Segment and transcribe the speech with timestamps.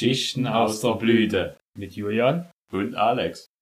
[0.00, 1.56] Geschichten aus der Blüte.
[1.76, 2.48] Mit Julian.
[2.72, 3.50] Und Alex.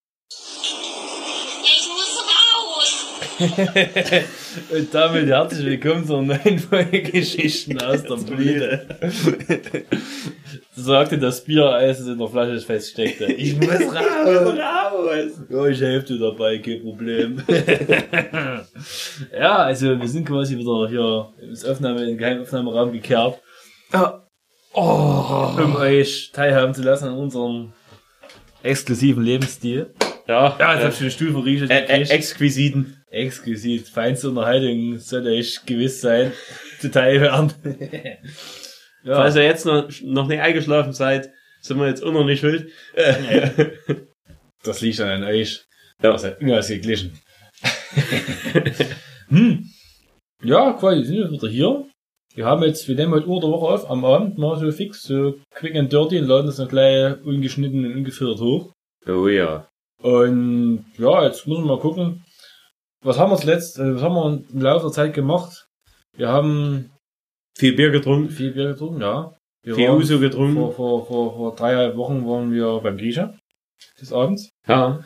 [1.64, 4.24] Ich muss raus.
[4.70, 8.86] Und damit herzlich willkommen zur neuen Folge Geschichten aus der Blüte.
[10.76, 13.32] Sagte das Bier, als es in der Flasche feststeckte.
[13.32, 13.96] Ich muss raus.
[14.58, 15.40] raus!
[15.50, 17.42] Ja, ich helfe dir dabei, kein Problem.
[19.32, 23.40] ja, also wir sind quasi wieder hier ins Aufnahme, in den Geheimaufnahmeraum gekehrt.
[24.74, 27.72] Oh, um euch teilhaben zu lassen an unserem
[28.62, 29.94] exklusiven Lebensstil.
[30.26, 31.70] Ja, Ja, jetzt äh, hab ich den Stuhl verriegelt.
[31.70, 33.02] äh, äh, Exquisiten.
[33.10, 33.88] Exquisit.
[33.88, 36.32] Feinste Unterhaltung sollte euch gewiss sein,
[36.80, 37.52] zu teilhören.
[39.04, 39.14] ja.
[39.16, 41.30] Falls ihr jetzt noch, noch nicht eingeschlafen seid,
[41.62, 42.70] sind wir jetzt auch noch nicht schuld.
[44.64, 45.64] Das liegt dann an euch.
[46.02, 46.10] Ja.
[46.12, 47.16] Das hat unausgeglichen.
[49.28, 49.70] hm.
[50.42, 51.86] Ja, quasi sind wir wieder hier.
[52.34, 55.02] Wir haben jetzt, wir nehmen heute Uhr der Woche auf, am Abend mal so fix,
[55.02, 58.72] so quick and dirty und laden das dann gleich ungeschnitten und ungefiltert hoch.
[59.06, 59.68] oh ja.
[60.00, 62.24] Und ja, jetzt müssen wir mal gucken.
[63.02, 65.68] Was haben wir zuletzt, äh, was haben wir im Laufe der Zeit gemacht?
[66.16, 66.90] Wir haben
[67.56, 69.34] Viel Bier getrunken, viel Bier getrunken, ja.
[69.62, 70.54] Wir viel Uso getrunken.
[70.54, 73.34] vor, vor, vor, vor dreieinhalb Wochen waren wir beim Griecher
[74.00, 74.50] des Abends.
[74.66, 75.04] Ja.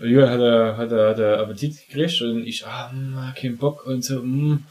[0.00, 4.64] Julian hatte, hatte, hatte Appetit gekriegt und ich, ah, hm, kein Bock und so, hm.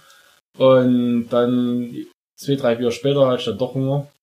[0.58, 1.96] Und dann
[2.36, 4.08] zwei, drei Bier später hatte ich dann doch Hunger.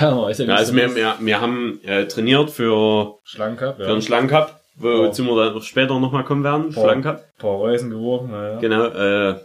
[0.00, 3.76] Ja, ja Ja, nicht also so wir, wir, wir haben äh, trainiert für, schlank gehabt,
[3.76, 3.92] für ja.
[3.92, 5.28] einen Schlangencup, wozu Ja.
[5.28, 6.70] wir dann auch später nochmal kommen werden.
[6.70, 6.80] Ja.
[6.82, 7.16] Schlangencup.
[7.18, 8.58] Ein paar Reisen geworfen, naja.
[8.58, 8.86] Genau.
[8.86, 9.40] Äh,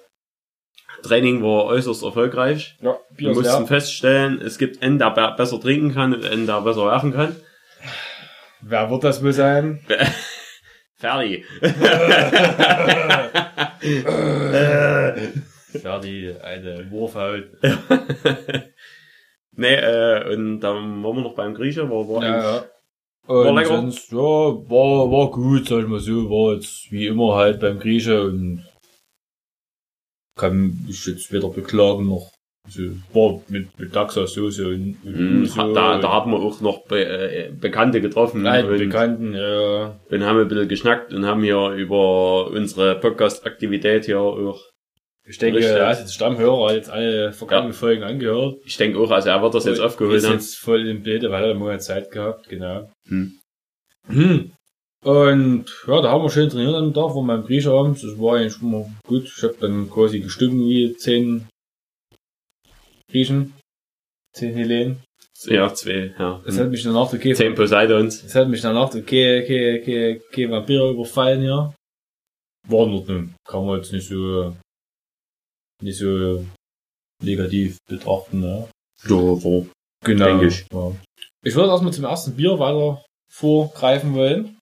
[1.03, 2.77] Training war äußerst erfolgreich.
[2.81, 3.67] Ja, Bier Wir mussten leer.
[3.67, 7.35] feststellen, es gibt einen, der be- besser trinken kann und einen, der besser werfen kann.
[8.61, 9.81] Wer wird das wohl sein?
[10.97, 11.43] Fertig.
[15.83, 17.43] Ja, die eine Wurfhaut.
[19.51, 22.65] nee, äh, und dann waren wir noch beim Griecher, war, war Ja, ja.
[23.27, 23.67] War lecker.
[23.75, 27.77] sonst, ja, war, war gut, sag ich mal so, war jetzt wie immer halt beim
[27.79, 28.63] Grieche und
[30.37, 32.31] kann ich jetzt weder beklagen noch.
[32.69, 32.81] So,
[33.13, 35.73] war mit, mit Daxa-Soße und, und Mhm, so.
[35.73, 39.97] da, da haben wir auch noch Be äh, Bekannte getroffen Alten und, Bekannten, ja.
[40.09, 44.59] und haben ein bisschen geschnackt und haben hier über unsere Podcast-Aktivität hier auch,
[45.29, 45.75] Ich denke, Richtig.
[45.75, 48.59] er ist jetzt Stammhörer, hat jetzt alle vergangenen Folgen angehört.
[48.63, 50.33] ich denke auch, also er wird das jetzt aufgeholt ist haben.
[50.33, 52.89] jetzt voll im Bilde, weil er einen Monat Zeit gehabt, genau.
[53.09, 53.37] Hm.
[54.07, 54.51] Hm.
[55.03, 58.01] Und ja, da haben wir schön trainiert am Tag, von meinem Griecher abends.
[58.01, 59.25] Das war eigentlich immer gut.
[59.25, 61.47] Ich habe dann quasi gestimmt wie zehn
[63.11, 63.53] Griechen,
[64.33, 65.03] zehn Hellenen.
[65.45, 66.41] Ja, zwei, ja.
[66.45, 68.23] Es hat mich danach okay, Zehn Poseidons.
[68.23, 71.73] es hat mich danach okay, okay, okay, okay Vampire überfallen hier.
[72.67, 73.35] War in Ordnung.
[73.47, 74.55] Kann man jetzt nicht so,
[75.81, 76.45] nicht so
[77.23, 78.67] negativ betrachten, ne?
[79.07, 79.65] Ja, war.
[80.03, 80.25] Genau.
[80.25, 80.65] Denke ich.
[80.71, 80.91] Ja.
[81.43, 84.57] Ich würde erstmal zum ersten Bier weiter vorgreifen wollen.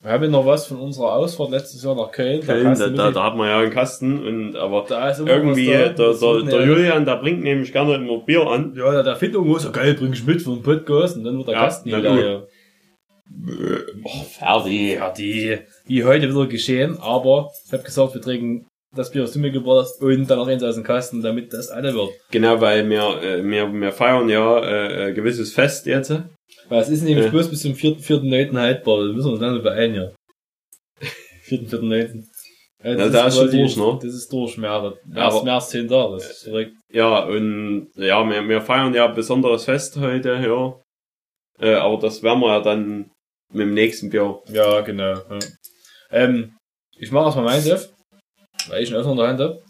[0.00, 2.40] Wir haben ja noch was von unserer Ausfahrt letztes Jahr nach Köln.
[2.40, 6.12] Köln, da, da, da hat man ja einen Kasten und aber da irgendwie, der, da.
[6.12, 8.74] der, der Julian, der bringt nämlich gerne immer Bier an.
[8.76, 11.36] Ja, der, der findet irgendwo so geil, bring ich mit für einen Podcast und dann
[11.38, 11.98] wird der Ja, Kasten hier.
[12.00, 12.42] Ja.
[14.04, 15.00] Oh, fertig.
[15.18, 19.38] die, wie heute wieder geschehen, aber ich habe gesagt, wir trinken das Bier, was du
[19.38, 22.10] mir gebracht hast und dann noch eins aus dem Kasten, damit das alle wird.
[22.30, 26.10] Genau, weil wir, äh, wir, wir feiern ja äh, ein gewisses Fest jetzt.
[26.68, 27.30] Weil es ist nämlich Ja.
[27.30, 28.58] bloß bis zum 4.4.9.
[28.58, 30.10] haltbar, da müssen wir uns dann beeilen, ja.
[31.48, 32.24] 4.4.9.
[32.84, 33.98] Ja, Na, da ist schon durch, ne?
[34.02, 36.72] Das ist durch, mehr, mehr, Aber- als, mehr als 10 Tage, das ist verrückt.
[36.92, 40.80] Ja, und ja, wir, wir feiern ja ein besonderes Fest heute, ja.
[41.60, 43.10] Äh, aber das werden wir ja dann
[43.52, 44.40] mit dem nächsten Bier.
[44.52, 45.14] Ja, genau.
[45.14, 45.38] Ja.
[46.12, 46.56] Ähm,
[46.96, 47.88] ich mache erstmal meins auf,
[48.70, 49.62] weil ich einen Öffner in der Hand habe.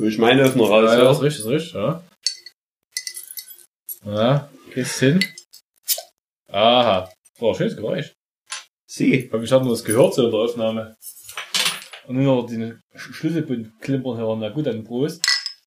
[0.00, 1.10] Ich meine Öffner raus, ja, ja.
[1.10, 2.02] ist richtig, ist richtig, ja.
[4.04, 5.24] Ja, gehst hin.
[6.48, 7.08] Aha.
[7.38, 8.12] War ein schönes Geräusch.
[8.86, 9.30] Sie.
[9.32, 10.96] Ich habe das gehört so in der Aufnahme.
[12.06, 14.40] Und nur noch den Sch- Schlüsselbund klimpern hören.
[14.40, 15.22] Na gut, dann Prost.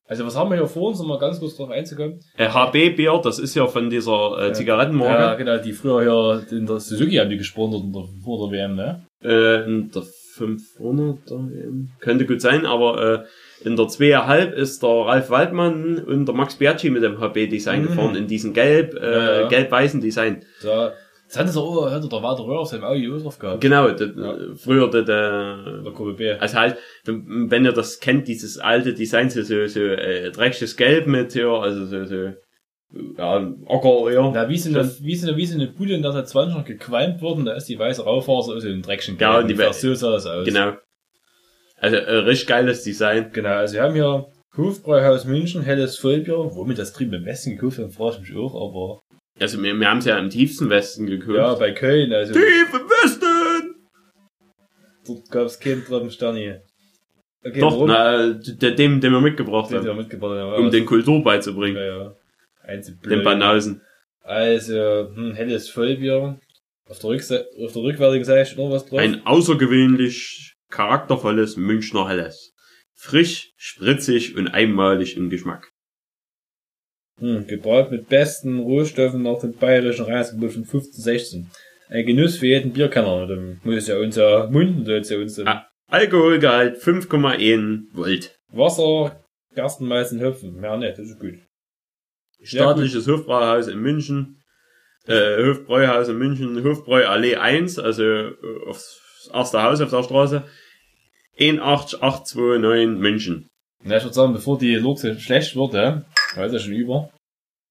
[0.07, 2.19] Also was haben wir hier vor uns, um mal ganz kurz drauf einzukommen?
[2.38, 5.24] Äh, HB-Bier, das ist ja von dieser äh, Zigarettenmarke.
[5.24, 7.81] Ja, genau, die früher hier in der Suzuki haben die gesponsert
[8.24, 9.06] vor der WM, ne?
[9.24, 10.03] Äh, in der
[10.37, 11.91] 500er eben.
[11.99, 13.23] Könnte gut sein, aber
[13.63, 17.81] äh, in der 2,5 ist der Ralf Waldmann und der Max Biaggi mit dem HB-Design
[17.83, 17.87] Mhm.
[17.87, 19.47] gefahren, in diesem gelb, äh, Ja, ja.
[19.47, 20.43] gelb-weißen Design.
[20.61, 20.93] Da,
[21.27, 23.61] das hat es auch, hat der Walter Röhr auf seinem Audio drauf gehabt.
[23.61, 24.33] Genau, das, Ja.
[24.37, 26.39] äh, früher der, der Der KBB.
[26.39, 30.77] also halt, wenn wenn ihr das kennt, dieses alte Design, so, so, so äh, dreckiges
[30.77, 32.29] Gelb mit, ja, also so, so
[33.17, 34.31] ja, Ocker, ja.
[34.33, 36.65] Na, wie sind eine, wie sind wie sind eine Bude, in der seit 20 noch
[36.65, 39.17] gequalmt worden, da ist die weiße Raufaser aus dem Dreckchen.
[39.19, 40.45] Ja, und die Wei- so sah das aus.
[40.45, 40.73] Genau.
[41.77, 43.31] Also äh, richtig geiles Design.
[43.33, 46.37] Genau, also wir haben hier Hofbräuhaus München, helles Vollbier.
[46.55, 48.99] Womit das drüben im Westen gekauft haben, frage ich mich auch, aber.
[49.39, 51.35] Also wir, wir haben es ja im tiefsten Westen gekauft.
[51.37, 52.33] Ja, bei Köln, also.
[52.33, 53.75] Tief im Westen!
[55.05, 56.37] Dort gab's keinen Treppenstern
[57.47, 57.87] Okay, Doch, warum?
[57.89, 60.63] na, der, dem, den wir mitgebracht Den wir haben, mitgebracht haben.
[60.65, 62.15] um den Kultur beizubringen, Ja, ja.
[62.67, 63.81] Den Banausen.
[64.21, 66.39] Also, hm, helles Vollbier.
[66.88, 69.00] Auf der, Rückseite, auf der rückwärtigen Seite steht noch was drauf.
[69.00, 72.53] Ein außergewöhnlich charaktervolles Münchner Helles.
[72.94, 75.71] Frisch, spritzig und einmalig im Geschmack.
[77.19, 81.50] Hm, gebraut mit besten Rohstoffen nach dem bayerischen Reisgebot von 1516.
[81.88, 83.27] Ein Genuss für jeden Bierkenner.
[83.27, 85.68] Dann muss ja unser Mund, soll ja uns Ah.
[85.88, 88.38] Alkoholgehalt 5,1 Volt.
[88.50, 89.23] Wasser,
[89.53, 90.59] Gerstenmalz und Hopfen.
[90.59, 91.35] Mehr nicht, das ist gut.
[92.45, 94.42] Staatliches Hofbrauhaus in München.
[95.07, 98.33] Äh, Hofbräuhaus in München, Hofbräuallee 1, also äh,
[98.65, 100.44] aufs erste Haus auf der Straße.
[101.38, 103.47] 18829 München.
[103.83, 106.06] Na, ich würde sagen, bevor die Luxe schlecht wird, ja,
[106.36, 107.12] weiß ja schon über.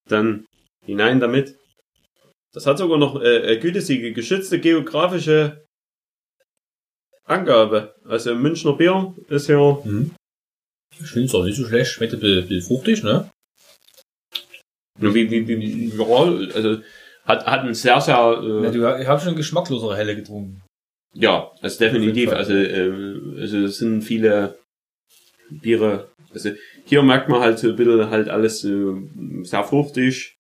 [0.09, 0.47] Dann
[0.85, 1.57] hinein damit.
[2.53, 5.65] Das hat sogar noch äh, gütesige, geschützte geografische
[7.25, 7.95] Angabe.
[8.05, 9.79] Also Münchner Bier ist ja
[11.01, 13.29] Ich finde es auch nicht so schlecht, schmeckt ein bisschen, bisschen fruchtig, ne?
[14.99, 16.79] Wie, wie, wie, ja, also
[17.25, 20.63] hat, hat ein sehr, sehr Ja, äh, du, ich habe schon geschmacklosere Helle getrunken.
[21.15, 22.33] Ja, also definitiv.
[22.33, 24.59] Also, äh, also es sind viele
[25.51, 26.09] Biere.
[26.33, 26.51] Also
[26.85, 28.93] hier merkt man halt so ein bisschen halt alles äh,
[29.43, 30.37] sehr fruchtig.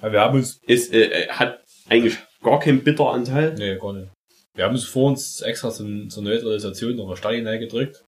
[0.00, 3.54] Aber wir haben uns, Ist, äh, äh, hat eigentlich gar keinen Bitteranteil.
[3.54, 4.10] nee, gar nicht.
[4.54, 8.04] Wir haben uns vor uns extra zum, zur Neutralisation noch eine Steine gedrückt.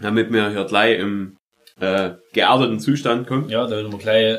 [0.00, 1.36] Damit wir hier gleich im
[1.80, 3.48] äh, geerdeten Zustand kommen.
[3.48, 4.38] Ja, damit wir gleich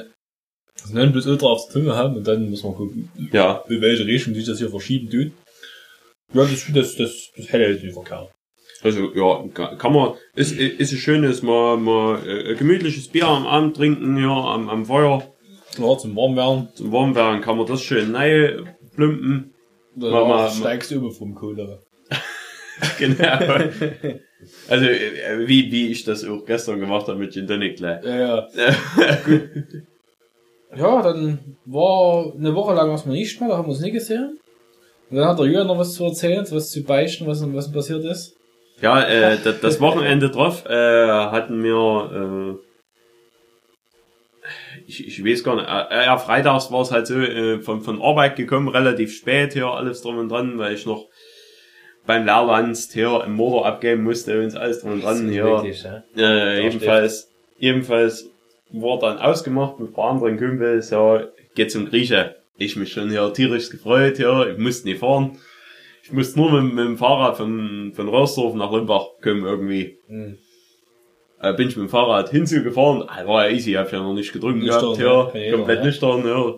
[0.81, 4.45] das Nonplusultra aufs Zunge haben und dann müssen wir gucken, Ja, in welche Richtung sich
[4.45, 5.31] das hier verschieben tut.
[6.33, 8.29] Ja, das, das, das, das helle ist nicht verkehrt.
[8.83, 13.47] also ja, ka- kann man, ist, ist ein schönes, mal, mal äh, gemütliches Bier am
[13.47, 15.23] Abend trinken, ja, am, am Feuer.
[15.77, 16.69] Ja, zum Warmwerden.
[16.75, 18.63] Zum Warmwerden kann man das schön neu
[18.95, 19.53] plümpen.
[19.95, 21.79] Dann Mal- mal- steigst du über vom Cola.
[22.97, 23.17] Genau.
[24.67, 28.03] Also, äh, wie, wie ich das auch gestern gemacht habe mit Gin Tonic gleich.
[28.03, 28.47] Ja, ja.
[30.75, 33.91] Ja, dann war eine Woche lang was wir nicht mehr, da haben wir uns nie
[33.91, 34.39] gesehen.
[35.09, 38.05] Und dann hat der Jürgen noch was zu erzählen, was zu beichten, was, was passiert
[38.05, 38.35] ist.
[38.81, 42.59] Ja, äh, das, das Wochenende drauf äh, hatten wir, äh,
[44.85, 48.01] ich, ich weiß gar nicht, äh, ja, freitags war es halt so, äh, von, von
[48.01, 51.07] Arbeit gekommen, relativ spät hier, alles drum und dran, weil ich noch
[52.09, 55.43] beim Lehrland hier im Motor abgeben musste und alles drum und dran hier.
[55.43, 56.03] Wirklich, ja.
[56.17, 58.27] Äh, ebenfalls, ebenfalls
[58.71, 62.37] war dann ausgemacht mit ein paar anderen Kumpels, ja, geht zum Grieche.
[62.57, 65.37] Ich mich schon hier tierisch gefreut, ja, ich musste nicht fahren.
[66.01, 69.99] Ich musste nur mit, mit dem Fahrrad von, von Rösdorf nach Limbach kommen irgendwie.
[70.07, 70.39] Hm.
[71.39, 74.33] Äh, bin ich mit dem Fahrrad hinzugefahren, ah, war ja easy, hab ja noch nicht
[74.33, 76.55] getrunken Nüchtern, gehabt, ja, jeder, komplett nüchtern, ja.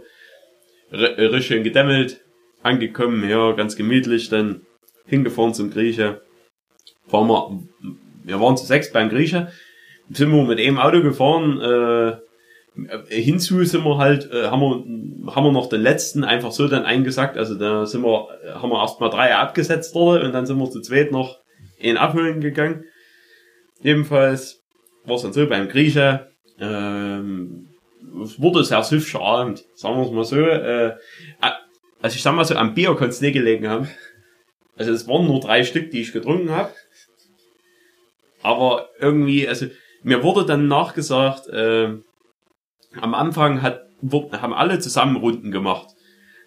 [0.94, 2.22] Richtig schön gedämmelt,
[2.64, 4.62] angekommen, ja, ganz gemütlich, dann
[5.12, 6.22] hingefahren zum Grieche.
[7.08, 7.60] Fahren wir,
[8.24, 9.52] wir waren zu sechs beim Grieche,
[10.10, 12.16] sind wir mit einem Auto gefahren, äh,
[13.10, 16.86] hinzu sind wir halt, äh, haben wir, haben wir noch den letzten einfach so dann
[16.86, 20.58] eingesackt, also da sind wir, äh, haben wir erstmal drei abgesetzt dort und dann sind
[20.58, 21.40] wir zu zweit noch
[21.78, 22.86] ihn abholen gegangen.
[23.84, 24.64] Jedenfalls
[25.04, 27.68] war es dann so beim Grieche, ähm,
[28.24, 30.96] es wurde sehr hübscher Abend, sagen wir es mal so, äh,
[32.02, 33.90] also ich sag mal so, am Bier konnte es nicht gelegen haben.
[34.82, 36.72] Also es waren nur drei Stück, die ich getrunken habe.
[38.42, 39.68] Aber irgendwie, also
[40.04, 41.90] mir wurde dann nachgesagt, äh,
[43.00, 45.90] am Anfang hat, wurden, haben alle zusammen Runden gemacht.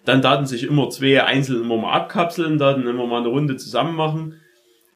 [0.03, 3.95] Dann taten sich immer zwei einzeln immer mal abkapseln, taten immer mal eine Runde zusammen
[3.95, 4.41] machen.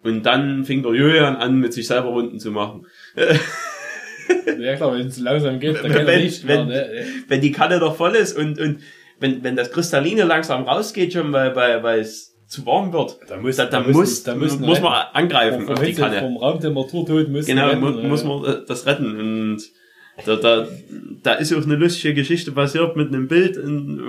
[0.03, 2.85] Und dann fing der Julian an, mit sich selber Runden zu machen.
[4.59, 7.05] Ja klar, wenn es langsam geht, dann kann er wenn- nicht mehr, wenn- ne?
[7.27, 8.81] Wenn die Kanne doch voll ist und, und
[9.19, 13.37] wenn, wenn das Kristalline langsam rausgeht schon, weil, weil, weil es zu warm wird, Da
[13.37, 16.19] muss, da, da, muss, da müssen muss man angreifen vom, auf die Kanne.
[16.19, 19.19] vom Raumtemperaturtod müssen Genau, retten, mu äh, muss man äh, das retten.
[19.19, 19.59] Und
[20.25, 20.67] da, da,
[21.21, 23.55] da ist auch eine lustige Geschichte passiert mit einem Bild,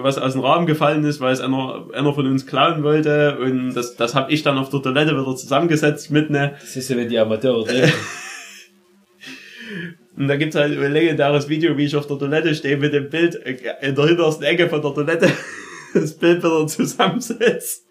[0.02, 3.38] was aus dem Rahmen gefallen ist, weil es einer, einer von uns klauen wollte.
[3.38, 6.54] Und das, das habe ich dann auf der Toilette wieder zusammengesetzt mit ne.
[6.58, 7.92] Das ist ja, wenn die Amateure reden.
[10.16, 13.10] Und da gibt's halt ein legendäres Video, wie ich auf der Toilette stehe mit dem
[13.10, 15.30] Bild äh, in der hintersten Ecke von der Toilette
[15.94, 17.89] das Bild wieder zusammensetzt.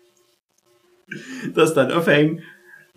[1.53, 2.43] Das dann aufhängen.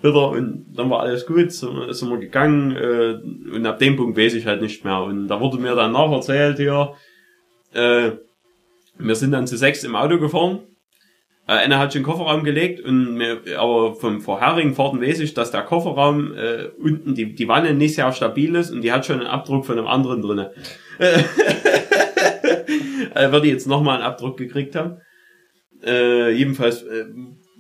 [0.03, 3.21] Wieder und dann war alles gut, so sind wir gegangen äh,
[3.55, 5.01] und ab dem Punkt weiß ich halt nicht mehr.
[5.03, 6.95] Und da wurde mir dann nacherzählt hier,
[7.73, 8.11] äh,
[8.99, 10.61] wir sind dann zu sechs im Auto gefahren
[11.47, 15.35] Äh, einer hat schon den Kofferraum gelegt und mir, aber vom vorherigen Fahrten weiß ich,
[15.35, 19.07] dass der Kofferraum äh, unten die, die Wanne nicht sehr stabil ist und die hat
[19.07, 20.53] schon einen Abdruck von einem anderen drinne.
[23.15, 25.01] äh, würde jetzt nochmal einen Abdruck gekriegt haben.
[25.85, 27.07] Äh, jedenfalls äh,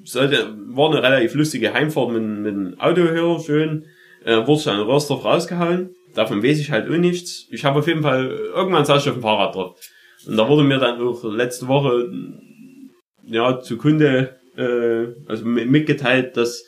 [0.05, 3.87] sollte, war eine relativ lustige Heimfahrt mit, mit dem Auto hier, schön.
[4.25, 5.91] Äh, wurde schon in Rostorf rausgehauen.
[6.15, 7.47] Davon weiß ich halt auch nichts.
[7.51, 9.81] Ich habe auf jeden Fall, irgendwann saß ich auf dem Fahrrad drauf.
[10.27, 12.09] Und da wurde mir dann auch letzte Woche
[13.25, 16.65] ja zu Kunde äh, also mi- mitgeteilt, dass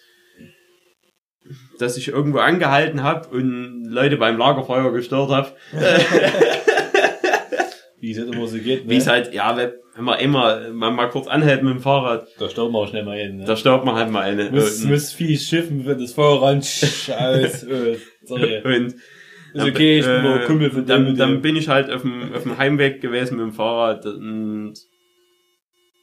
[1.79, 5.53] dass ich irgendwo angehalten habe und Leute beim Lagerfeuer gestört habe.
[8.64, 11.80] Halt geht, Wie es halt, ja, wenn man immer man mal kurz anhält mit dem
[11.80, 13.37] Fahrrad, Da staubt man auch schnell mal hin.
[13.38, 13.44] Ne?
[13.44, 14.50] da staubt man halt mal eine.
[14.50, 17.09] muss, und, muss viel schiffen, wenn das Feuerrand aus.
[17.09, 18.62] äh, sorry.
[18.64, 18.94] und
[19.54, 21.16] Ist okay, ich bin äh, Kumpel von dann, dem.
[21.16, 24.75] dann bin ich halt auf dem, auf dem Heimweg gewesen mit dem Fahrrad und,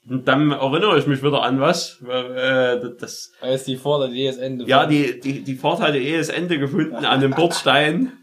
[0.10, 2.01] und dann erinnere ich mich wieder an was.
[2.08, 4.65] Äh, das, Als die Vorder die das Ende.
[4.65, 8.13] ja, die, die, die Fahrt hatte eh das Ende gefunden an dem Bordstein.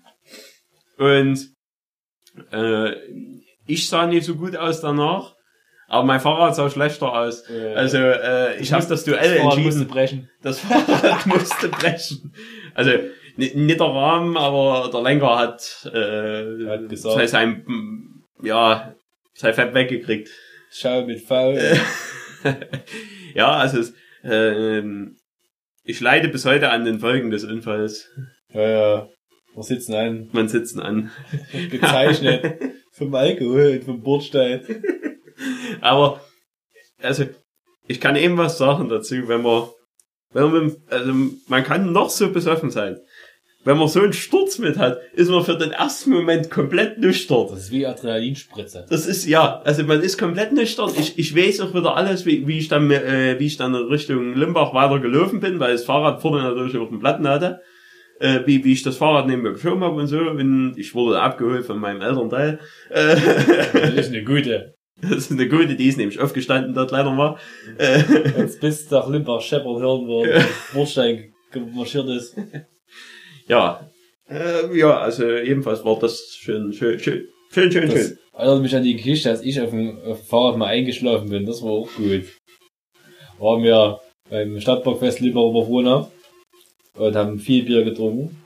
[0.98, 1.54] Und
[2.50, 2.92] äh,
[3.68, 5.34] ich sah nicht so gut aus danach,
[5.86, 7.48] aber mein Fahrrad sah schlechter aus.
[7.48, 9.64] Äh, Also äh, ich habe das Duell Fahrrad entschieden.
[9.66, 10.30] musste brechen.
[10.42, 12.34] Das Fahrrad musste brechen.
[12.74, 12.90] Also
[13.36, 17.16] ni- nicht der Rahmen, aber der Lenker hat, äh, Hat gesagt.
[17.16, 18.94] sein, sein, ja,
[19.34, 20.28] sein Fett weggekriegt.
[20.70, 21.56] Schau mit V.
[23.34, 23.94] ja, also es,
[24.24, 25.16] ähm,
[25.84, 28.10] ich leide bis heute an den Folgen des Unfalls.
[28.52, 29.08] ja, ja.
[29.54, 31.10] Wir sitzen ein, Man sitzen an.
[31.70, 32.44] gezeichnet.
[32.98, 34.60] vom Alkohol und vom Bordstein.
[35.80, 36.20] Aber,
[37.00, 37.24] also,
[37.86, 39.68] ich kann eben was sagen dazu, wenn man,
[40.32, 41.12] wenn man, also,
[41.46, 42.98] man kann noch so besoffen sein.
[43.64, 47.48] Wenn man so einen Sturz mit hat, ist man für den ersten Moment komplett nüchtern.
[47.50, 48.86] Das ist wie Adrenalinspritze.
[48.88, 50.90] Das ist, ja, also man ist komplett nüchtern.
[50.98, 53.88] Ich, ich weiß auch wieder alles, wie, wie ich dann, äh, wie ich dann in
[53.88, 57.60] Richtung Limbach weiter gelaufen bin, weil das Fahrrad vorne natürlich auf dem Platten hatte.
[58.20, 60.18] Äh, wie, wie ich das Fahrrad neben mir geschoben habe und so.
[60.18, 62.58] Und ich wurde abgeholt von meinem Elternteil.
[62.90, 63.14] Äh,
[63.72, 64.74] Das ist eine gute.
[65.00, 67.36] das ist eine gute, die ist nämlich aufgestanden dort leider mal.
[67.78, 68.02] Äh,
[68.38, 70.44] Jetzt bis nach Limbach scheppern hören, wo der
[70.74, 71.32] Bordstein
[71.74, 72.36] marschiert ist.
[73.46, 73.88] ja.
[74.28, 78.18] Äh, ja, also jedenfalls war das schön, schön, schön, schön, schön, Das schön.
[78.34, 81.46] erinnert mich an die Geschichte, als ich auf dem, auf dem Fahrrad mal eingeschlafen bin.
[81.46, 82.24] Das war auch gut.
[83.38, 86.10] Waren wir beim Stadtparkfest Limbach Wohner
[86.98, 88.42] und haben viel Bier getrunken.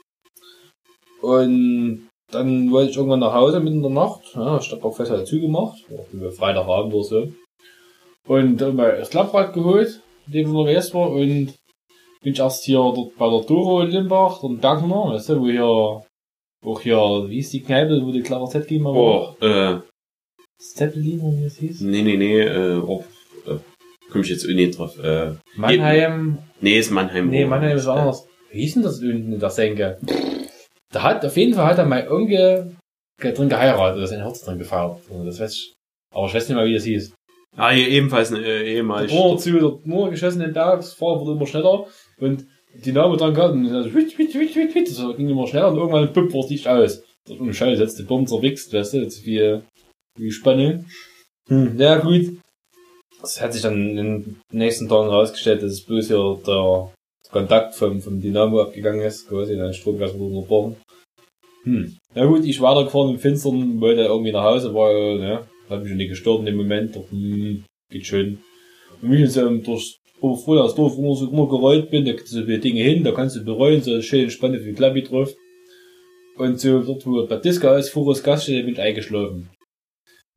[1.20, 4.20] Und dann wollte ich irgendwann nach Hause mitten in der Nacht.
[4.34, 5.78] Ja, Stadtparkfest hat zugemacht.
[6.36, 7.32] Freitagabend oder so.
[8.26, 11.10] Und dann mal das Klapprad geholt, mit dem ich unterwegs war.
[11.10, 11.54] Und
[12.22, 15.46] bin ich erst hier dort bei der Doro in Limbach, der Bergner, weißt du, wo
[15.46, 15.64] hier,
[16.64, 19.36] auch hier, wie ist die Kneipe, wo die Z mal war?
[19.40, 19.80] Oh, äh,
[20.58, 21.80] Zeppelin, wie es hieß?
[21.80, 23.04] nee, nee, nee, äh, oh,
[23.46, 23.56] äh,
[24.10, 24.96] komm ich jetzt nicht drauf.
[25.02, 26.38] Äh, Mannheim.
[26.60, 27.28] nee, ist Mannheim.
[27.28, 28.28] Nee, Mannheim ist anders.
[28.52, 29.98] Wie hieß denn das unten in der Senke?
[30.92, 32.76] Da hat, auf jeden Fall hat er mein Onkel
[33.18, 34.98] drin geheiratet, da ist ein Herz drin gefeiert.
[35.10, 35.74] Also Das weiß ich.
[36.14, 37.14] Aber ich weiß nicht mal, wie das hieß.
[37.56, 39.10] Ah, hier ebenfalls eine äh, Der ehemalig.
[39.10, 41.86] Bohrer zu, der nur geschossen den Berg, das Fahrrad wurde immer schneller
[42.18, 45.46] und die Dynamo dran gehabt und also, wit, wit, wit, wit, wit, das ging immer
[45.46, 47.02] schneller und irgendwann püpp, war das Licht aus.
[47.26, 49.60] Das ohne Scheiß, jetzt die Bombe zerwichst, weißt du, jetzt wie,
[50.18, 50.86] wie Spannung.
[51.48, 52.38] Hm, ja gut.
[53.20, 56.90] Das hat sich dann in den nächsten Tagen herausgestellt, dass es bloß hier der
[57.32, 60.76] Kontakt vom, vom Dynamo abgegangen ist, quasi, dann Stromgas wurde unterbrochen.
[61.64, 61.96] Hm.
[62.14, 65.88] Na gut, ich weitergefahren im Finstern, wollte irgendwie nach Hause, war, äh, ne, hat mich
[65.88, 68.38] schon nicht gestört in dem Moment, doch, hm, geht schön.
[69.00, 72.44] Und wie ich ähm, durch froh das Dorf immer so immer gerollt bin, da so
[72.44, 75.34] viele Dinge hin, da kannst du bereuen, so schön spannend wie Klappi drauf.
[76.36, 79.50] Und so dort, wo der Disco ist, vor das Gaststätte, bin ich eingeschlafen.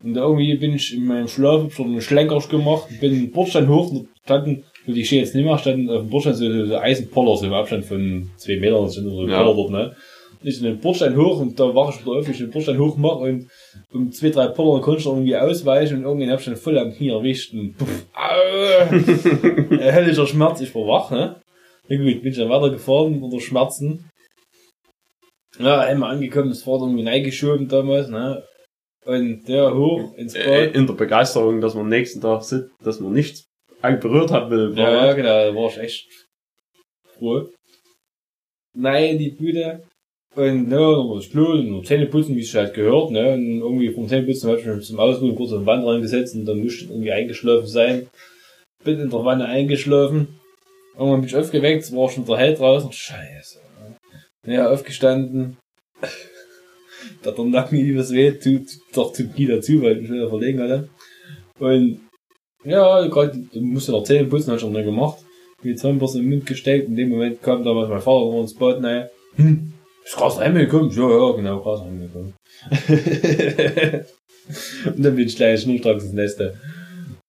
[0.03, 3.69] Und irgendwie bin ich in meinem Schlaf, hab schon einen Schlenkersch gemacht, bin den Bordstein
[3.69, 6.77] hoch und standen, wo die stehe jetzt nicht mehr, standen auf dem Bordstein so, so
[6.77, 9.41] Eisenpoller, so im Abstand von zwei Metern, das sind so Ja.
[9.43, 9.95] Poller dort, ne?
[10.43, 12.97] Ich in den Bordstein hoch und da war ich wieder auf, ich den Bordstein hoch
[12.97, 13.47] mache und
[13.91, 16.93] um zwei, drei Poller konnte ich irgendwie ausweichen und irgendwie hab ich dann voll am
[16.93, 21.41] Knie erwischt und puff, au, höllischer Schmerz, ich war wach, ne?
[21.87, 24.09] Na gut, bin ich dann weitergefahren unter Schmerzen.
[25.59, 28.43] Ja, einmal angekommen, das war irgendwie reingeschoben damals, ne?
[29.05, 30.75] Und der hoch ins Äh, Bad.
[30.75, 33.45] in der Begeisterung, dass man am nächsten Tag sitzt, dass man nichts
[33.93, 36.07] berührt hat mit dem Ja, ja, genau, da war ich echt
[37.17, 37.49] froh.
[38.75, 39.83] Nein, die Bude.
[40.35, 43.33] Und ne, das Klo, und Zähne putzen, wie es halt gehört, ne?
[43.33, 46.45] Und irgendwie vom Zähneputzen hab ich mich zum Ausruhen kurz auf die Wand reingesetzt und
[46.45, 48.07] dann musste ich irgendwie eingeschlafen sein.
[48.83, 50.39] Bin in der Wanne eingeschlafen.
[50.97, 52.91] Irgendwann bin ich aufgeweckt, es war schon der Hell draußen.
[52.91, 53.59] Scheiße.
[54.45, 55.57] Ja, aufgestanden.
[57.23, 60.61] da der Nacken übelst weh, tut, doch tut nie dazu, weil ich mich wieder verlegen
[60.61, 60.89] hatte.
[61.59, 62.01] Und
[62.65, 65.19] Ja, gerade, du musst ja noch Zähne putzen, hab ich auch nicht gemacht.
[65.63, 68.81] Die Zahnbürste im Mund gesteckt, in dem Moment kam damals mein Vater noch ins Bad,
[68.81, 69.07] naja.
[69.35, 70.89] Hm, ist krass reingekommen?
[70.91, 72.33] Ja, ja, genau, krass reingekommen.
[74.85, 76.59] und dann bin ich gleich schnurstracks ins Neste.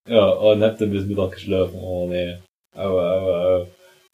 [0.09, 1.79] Ja, und hab dann bis Mittag geschlafen.
[1.81, 2.37] Oh, nee.
[2.75, 3.67] Aua, aua, aua.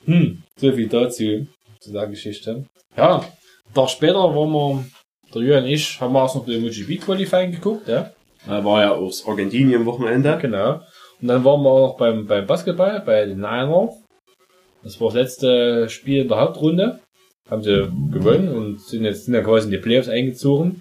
[0.06, 1.46] Hm, so viel dazu,
[1.80, 2.64] zu der Geschichte.
[2.96, 4.84] Ja, einen Tag später waren wir,
[5.34, 8.12] der Jürgen und ich, haben wir erst noch den MotoGP Qualifying geguckt, ja.
[8.46, 10.38] War ja das Argentinien-Wochenende.
[10.40, 10.80] Genau.
[11.22, 14.02] Und dann waren wir auch noch beim, beim Basketball, bei den Niners.
[14.82, 17.00] Das war das letzte Spiel in der Hauptrunde.
[17.48, 20.80] Haben sie gewonnen und sind jetzt sind ja quasi in die Playoffs eingezogen.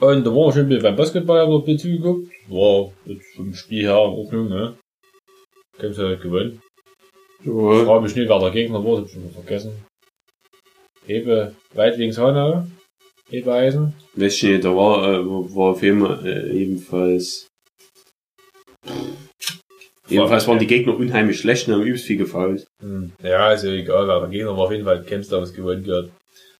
[0.00, 2.32] Und da waren wir schon ein bisschen beim Basketball, haben noch ein bisschen zugeguckt.
[2.48, 4.76] War jetzt vom Spiel her in Ordnung, ne?
[5.78, 6.62] Haben sie halt gewonnen.
[7.40, 7.84] Ich Ja.
[7.84, 9.72] frage mich nicht, wer der Gegner war, hab ich schon vergessen.
[11.06, 12.66] Hebe, weit links Hanau.
[13.30, 13.44] Ich
[14.42, 17.46] nicht, da war, äh, war auf jeden Fall äh, ebenfalls.
[20.08, 22.66] Jedenfalls waren die Gegner unheimlich schlecht und haben übelst viel gefault.
[22.82, 23.12] Hm.
[23.22, 26.10] Ja, ist ja egal, wer der Gegner war auf jeden Fall Camps damals gewonnen gehört.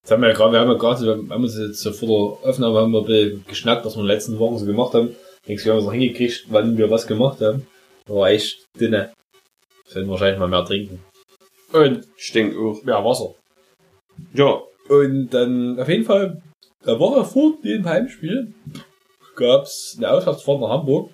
[0.03, 2.39] Jetzt haben wir ja gerade, wir haben ja gerade, wir haben uns jetzt so vor
[2.43, 4.95] der Aufnahme haben wir ein bisschen geschnackt, was wir in den letzten Wochen so gemacht
[4.95, 5.15] haben.
[5.47, 7.67] Denkst du, wir haben es noch hingekriegt, wann wir was gemacht haben.
[8.07, 9.13] War echt dünne.
[9.87, 11.01] Sollten wahrscheinlich mal mehr trinken.
[11.73, 12.83] Und Ich denke auch.
[12.83, 13.35] mehr Wasser.
[14.33, 16.41] Ja, Und dann auf jeden Fall,
[16.85, 18.55] eine Woche vor dem Heimspiel
[19.37, 21.11] gab's eine Auswärtsfahrt nach Hamburg.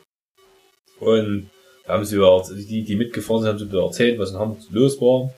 [0.98, 1.48] Und
[1.90, 4.60] da haben sie über, die, die mitgefahren sind, haben sie über erzählt, was in Hamburg
[4.70, 5.34] los war.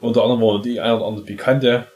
[0.00, 1.86] Unter anderem war die eine oder andere pikante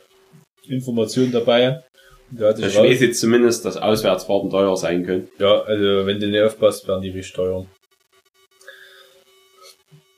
[0.67, 1.83] Information dabei.
[2.31, 5.29] Da ich weiß jetzt zumindest, dass Auswärtsfahrten teuer sein können.
[5.39, 7.65] ja, also wenn du nicht aufpasst, werden die richtig teuer.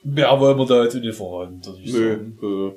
[0.03, 1.61] Ja, wollen wir da jetzt nicht verraten.
[1.85, 2.73] Nö.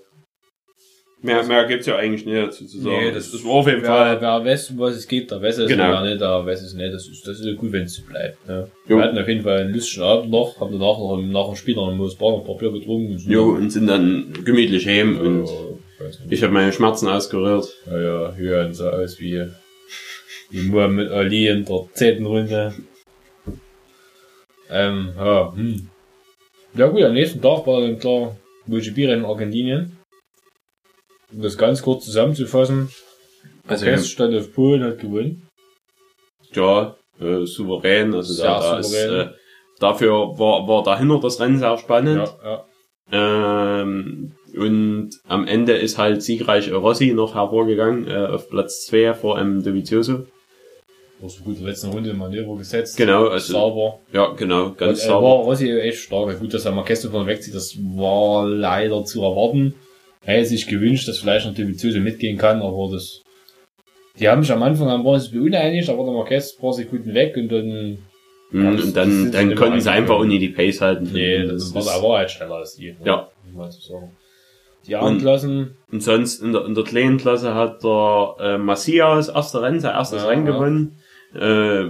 [1.21, 2.95] Mehr, mehr gibt's ja eigentlich nicht dazu zu sagen.
[3.05, 4.21] Nee, das- das war auf jeden Wer, Fall.
[4.21, 5.67] wer weiß, um was es geht, der weiß es.
[5.67, 5.91] Genau.
[5.91, 6.93] Wer nicht, der weiß es nicht.
[6.93, 8.47] Das ist, das ist ja gut, wenn es so bleibt.
[8.47, 8.67] Ne?
[8.88, 8.97] Jo.
[8.97, 11.55] Wir hatten auf jeden Fall einen lustigen Abend noch, haben danach noch im- nach dem
[11.55, 13.13] Spiel noch im Moosbar noch ein paar Bier getrunken.
[13.13, 16.31] und sind Jo, dann- und sind dann gemütlich heim Ja, und ich nicht.
[16.33, 17.67] ich habe meine Schmerzen ausgerührt.
[17.88, 19.43] Ja, ja, hören so aus wie,
[20.51, 22.74] wie Muhammad Ali in der zehnten Runde.
[24.69, 25.89] Ähm, ja, hm.
[26.75, 28.36] Ja gut, am nächsten Tag war dann klar
[28.67, 29.96] MotoGP-Rennen in Argentinien.
[31.34, 32.90] Um das ganz kurz zusammenzufassen.
[33.68, 35.48] Also, Orkest stand auf Polen, hat gewonnen.
[36.54, 38.13] ja, äh, souverän.
[38.13, 39.28] Also Sehr da, da ist, souverän.
[39.30, 39.32] äh,
[39.80, 42.18] dafür war, war dahinter das Rennen sehr spannend.
[42.44, 42.63] Ja,
[43.12, 43.82] ja.
[43.82, 49.38] Ähm, und am Ende ist halt siegreich Rossi noch hervorgegangen, äh, auf Platz 2 vor
[49.38, 50.26] einem Dovizioso.
[51.20, 52.96] War so gut in der letzten Runde Manöver gesetzt.
[52.98, 54.00] Genau, also, Sauber.
[54.13, 55.28] ja, genau, ganz Und, äh, sauber.
[55.28, 56.40] war Rossi echt stark.
[56.40, 59.74] Gut, dass er Marquez von wegzieht, das war leider zu erwarten.
[60.28, 63.22] Er hätte sich gewünscht, dass vielleicht noch Dovizioso mitgehen kann, aber das,
[64.20, 67.13] die haben sich am Anfang am sie uneinig, da war der Marquez ein paar Sekunden
[67.13, 67.98] weg und dann,
[68.50, 71.10] Mhm, ja, und dann, dann konnten sie einfach ohne die Pace halten.
[71.12, 72.92] nee, das, das war, war halt schneller als die.
[72.92, 72.98] ne?
[73.04, 73.30] Ja.
[73.70, 74.12] So sagen.
[74.88, 78.58] Die anderen Und- Klassen, Und sonst in der, in der kleinen Klasse hat der äh,
[78.58, 80.54] Macias erste Rennen, sein erstes Ja, Rennen ja.
[81.36, 81.84] Äh,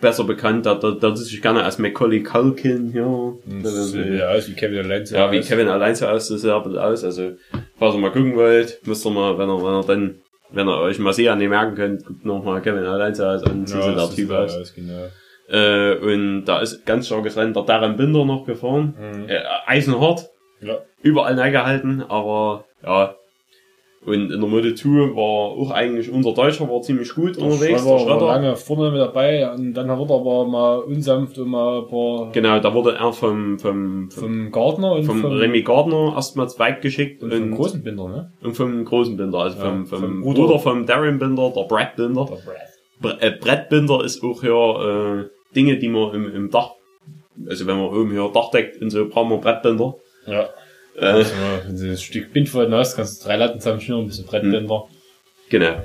[0.00, 3.34] besser bekannt, der, der, der sich gerne als Macaulay Culkin hier.
[3.62, 5.14] das sieht ja aus wie Kevin Alonso.
[5.14, 5.40] Ja, wie.
[5.40, 7.04] Kevin allein so aus, das sieht bisschen aus.
[7.04, 7.32] Also,
[7.78, 10.14] falls ihr mal gucken wollt, müsst ihr mal, wenn ihr, wenn ihr dann,
[10.50, 13.66] wenn ihr euch Macia nicht merken könnt, guckt noch mal Kevin allein so aus an,
[13.66, 14.56] so Ja, sieht der Typ sieht aus.
[14.56, 15.06] aus, genau.
[15.48, 18.94] Äh, und da ist ganz starkes Rennen der Darren Binder noch gefahren.
[18.98, 19.28] Mhm.
[19.28, 20.30] Äh, eisenhart,
[20.62, 20.78] Ja.
[21.02, 23.14] überall gehalten, aber ja.
[24.04, 27.82] Und in der Moto 2 war auch eigentlich unser Deutscher war ziemlich gut unterwegs.
[27.82, 28.26] Schreiber Der war Schrotter.
[28.26, 32.32] lange vorne mit dabei und dann wird er aber mal unsanft und mal ein paar
[32.32, 36.48] Genau, da wurde er vom, vom, vom, vom Gardner und vom vom, Remy Gardner erstmal
[36.48, 38.32] zweig geschickt und und, vom großen Binder, ne?
[38.42, 40.40] und vom großen Binder, also Ja, vom, vom, vom Bruder.
[40.42, 40.58] Bruder.
[40.58, 42.24] vom Darren Binder, der Brad Binder.
[42.24, 43.18] Der Brad.
[43.18, 46.70] Bre äh, Brett Binder ist auch hier äh, Dinge, die man im, im Dach,
[47.48, 49.94] also wenn man oben hier Dach deckt und so, brauchen wir Brettbinder.
[50.26, 50.48] Ja.
[50.96, 51.24] Äh,
[51.66, 54.84] wenn du das Stück Bindfaden hast, kannst du drei Latten zusammenschnüren, ein bisschen Brettbinder.
[55.48, 55.84] Genau.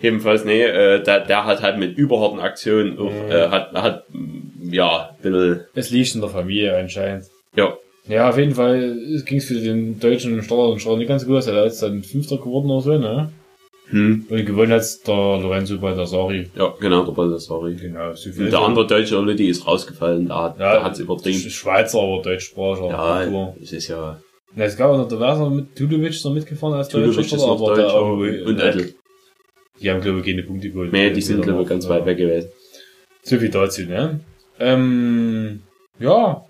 [0.00, 3.30] Jedenfalls, nee, äh, der, der hat halt mit überharten Aktionen auch, Mhm.
[3.30, 4.04] äh, hat, hat,
[4.70, 7.24] ja, ein bisschen, Es liegt in der Familie anscheinend.
[7.56, 7.74] ja,
[8.08, 11.46] Ja, auf jeden Fall ging es für den deutschen Starter und Starter nicht ganz gut.
[11.46, 13.32] Er ist dann Fünfter geworden oder so, ne?
[13.88, 16.50] hm, Und gewonnen hat der Lorenzo Baldassari.
[16.56, 17.74] ja, genau, der Baldassari.
[17.76, 21.38] Genau, so Und der andere deutsche Olli ist rausgefallen, der hat, ja, der hat's übertrieben.
[21.38, 22.88] Sch- Schweizer, aber Deutschspracher.
[22.90, 24.20] Ja, es ist ja,
[24.56, 27.36] Na, es gab auch noch, der war noch mit Tudovic noch mitgefahren als Tudovic deutscher
[27.36, 28.94] ist noch aber Deutsch der und, irgendwie- und Edel.
[29.80, 30.92] Die haben, glaube ich, keine Punkte geholt.
[30.92, 32.48] Nee, die sind, glaube ich, ganz weit weg gewesen.
[33.22, 34.20] So viel dazu, ne?
[34.58, 35.62] Ähm,
[35.98, 36.46] ja.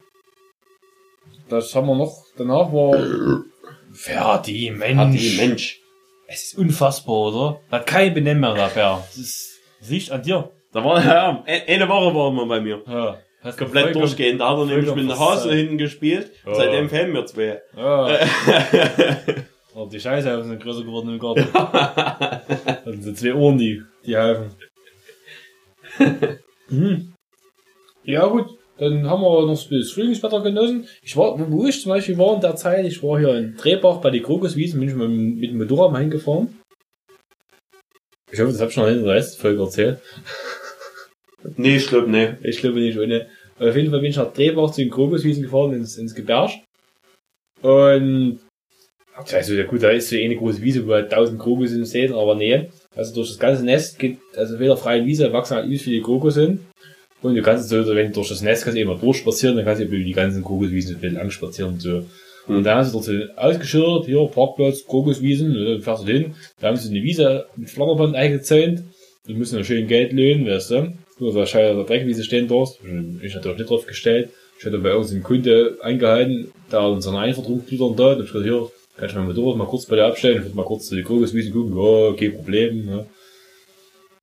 [1.49, 2.25] Das haben wir noch.
[2.37, 2.97] Danach war.
[3.93, 5.21] Ferdi, Mensch.
[5.21, 5.81] Ferdi, Mensch.
[6.29, 7.61] Es ist unfassbar, oder?
[7.73, 9.03] Hat kein Benennen mehr dafür.
[9.05, 10.49] Das ist, das liegt an dir.
[10.73, 12.83] Da war, ja, eine Woche waren wir bei mir.
[12.87, 13.19] Ja.
[13.47, 14.41] Hast komplett durchgehend.
[14.41, 15.55] Da hat er nämlich mit dem vollkommen Hase versagt.
[15.55, 16.31] hinten gespielt.
[16.45, 16.55] Ja.
[16.55, 17.61] Seitdem fehlen mir zwei.
[17.77, 18.19] Ja.
[19.79, 21.45] Oh, die Scheiße sind größer geworden im Garten.
[22.91, 24.51] Sind so zwei Ohren, die, die helfen.
[26.71, 27.13] mhm.
[28.05, 28.47] Ja, gut.
[28.79, 30.87] Dann haben wir noch das Frühlingswetter genossen.
[31.03, 33.99] Ich war, wo ich zum Beispiel war in der Zeit, ich war hier in Drehbach
[33.99, 36.59] bei den Krokuswiesen, bin ich mit, dem- mit dem Motorrad mal hingefahren.
[38.31, 40.01] Ich hoffe, das hab ich noch in der letzten Folge erzählt.
[41.57, 42.35] Nee, ich glaube, nee.
[42.43, 43.29] Ich glaube nicht ohne.
[43.59, 46.55] Auf jeden Fall bin ich nach Drehbach zu den Krokuswiesen gefahren, ins, ins Gebirge.
[47.63, 48.39] Und,
[49.25, 52.13] ich weiß nicht, gut, da ist so eine große Wiese, wo halt 1000 Krokusse sehen,
[52.13, 52.69] aber nee.
[52.95, 56.59] Also durch das ganze Nest geht, also weder freie Wiese, wachsen halt übelst viele Krokusse.
[57.23, 59.81] Und du kannst so, wenn du durch das Nest kannst du immer durchspazieren, dann kannst
[59.81, 62.05] du über die ganzen Krokuswiesen ein bisschen lang spazieren und so.
[62.47, 66.35] Und dann hast du dort so ausgeschildert, hier, Parkplatz, Krokuswiesen, dann fährst du hin.
[66.61, 68.85] Da haben sie eine Wiese mit Flammerband eingezäunt.
[69.27, 70.93] Du musst noch schön Geld löhnen, weißt du.
[71.19, 72.79] Nur so scheiße der Dreckwiese stehen darfst.
[73.23, 74.31] Ich natürlich nicht drauf gestellt.
[74.59, 78.13] Ich hatte bei irgendeinem Kunde eingehalten, der hat uns einen Einverdruckblutern da.
[78.13, 80.39] Und ich gesagt, hier, kann ich mein Motorrad mal kurz bei dir abstellen?
[80.39, 81.77] Ich würde mal kurz zu den Krokuswiesen gucken.
[81.77, 82.87] Ja, kein Problem.
[82.87, 83.07] Ne.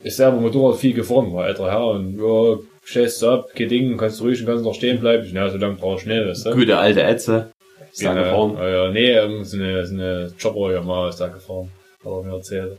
[0.04, 1.88] Ist selber Motorrad viel gefahren, war älter Herr.
[1.88, 5.26] Und ja, stellst du ab, kein Ding, kannst ruhig und kannst noch stehen bleiben.
[5.26, 6.52] Ich, Ja, so lange brauch ich schnell, weißt du.
[6.52, 7.52] Gute alte Ätze.
[7.92, 8.56] Ist da Ja, gefahren.
[8.58, 11.70] ja, ja, nee, irgend so eine, so eine Chopper ja mal ist da gefahren.
[12.04, 12.78] Hat er mir erzählt.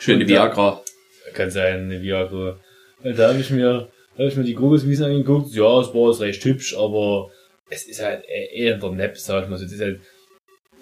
[0.00, 0.80] Schöne da- Viagra.
[1.34, 2.56] Kann sein, eine Viagra.
[3.02, 5.54] Da habe ich mir, da habe ich mir die Grobeswiesen angeguckt.
[5.54, 7.30] Ja, es war jetzt recht hübsch, aber
[7.70, 9.64] es ist halt eh- eher der Nepp, sag ich mal so.
[9.64, 10.00] Es ist halt,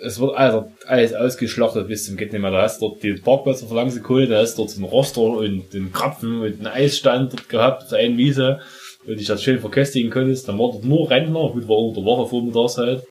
[0.01, 2.51] es wird alles, alles ausgeschlachtet bis zum geht nicht mehr.
[2.51, 4.81] Da hast du dort den Parkplatz auf der Langse Kohle, da hast du dort so
[4.81, 8.61] einen Roster und den Krapfen und einen Eisstand dort gehabt, der einen Wiese.
[9.07, 10.49] Und ich das schön verköstigen konntest.
[10.49, 13.05] Dann war dort nur Rentner, gut, war unter Woche vormittags halt.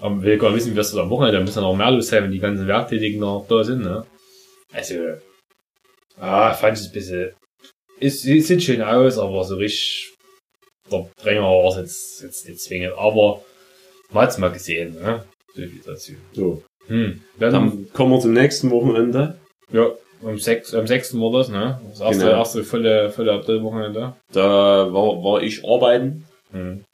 [0.00, 2.24] Aber will gar wissen, wie das am Wochenende, da müssen dann auch mehr los sein,
[2.24, 4.04] wenn die ganzen Werktätigen noch da sind, ne?
[4.72, 4.94] Also,
[6.18, 7.30] ah, fand ich ein bisschen,
[8.04, 10.12] es, es sieht schön aus, aber so richtig,
[10.90, 13.42] der Bringer war es jetzt, jetzt nicht zwingend, aber
[14.12, 15.24] man hat's mal gesehen, ne?
[15.54, 16.12] So viel dazu.
[16.32, 16.62] So.
[16.86, 17.20] Hm.
[17.38, 19.38] Dann, Dann kommen wir zum nächsten Wochenende.
[19.72, 19.90] ja,
[20.22, 21.14] am 6, am 6.
[21.20, 21.80] war das, ne?
[21.90, 22.38] Das erste, Genau.
[22.38, 24.14] erste volle, volle Aprilwochenende.
[24.32, 26.24] Da war, war ich arbeiten.
[26.52, 26.84] Hm.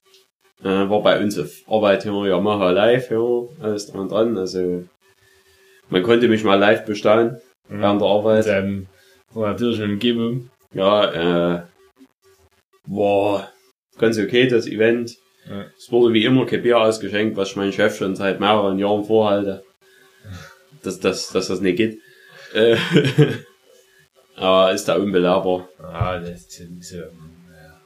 [0.62, 4.36] Äh, war bei uns auf Arbeit hier Yamaha live, ja, alles dran und dran.
[4.36, 4.84] Also,
[5.88, 7.80] man konnte mich mal live bestellen Mhm.
[7.80, 8.44] während der Arbeit.
[8.44, 8.86] seinem,
[9.32, 10.50] von der natürlichen Umgebung.
[10.72, 11.62] Ja, äh,
[12.86, 13.52] war
[13.98, 15.16] ganz okay, das Event.
[15.48, 15.66] Ja.
[15.76, 19.04] Es wurde wie immer kein Bier ausgeschenkt, was ich meinem Chef schon seit mehreren Jahren
[19.04, 19.64] vorhalte.
[20.82, 21.98] Dass, dass, dass das nicht geht.
[22.54, 22.76] Äh,
[24.36, 25.68] aber ist da unbelehrbar.
[25.78, 27.80] Ah, das ist ja nicht so, ja.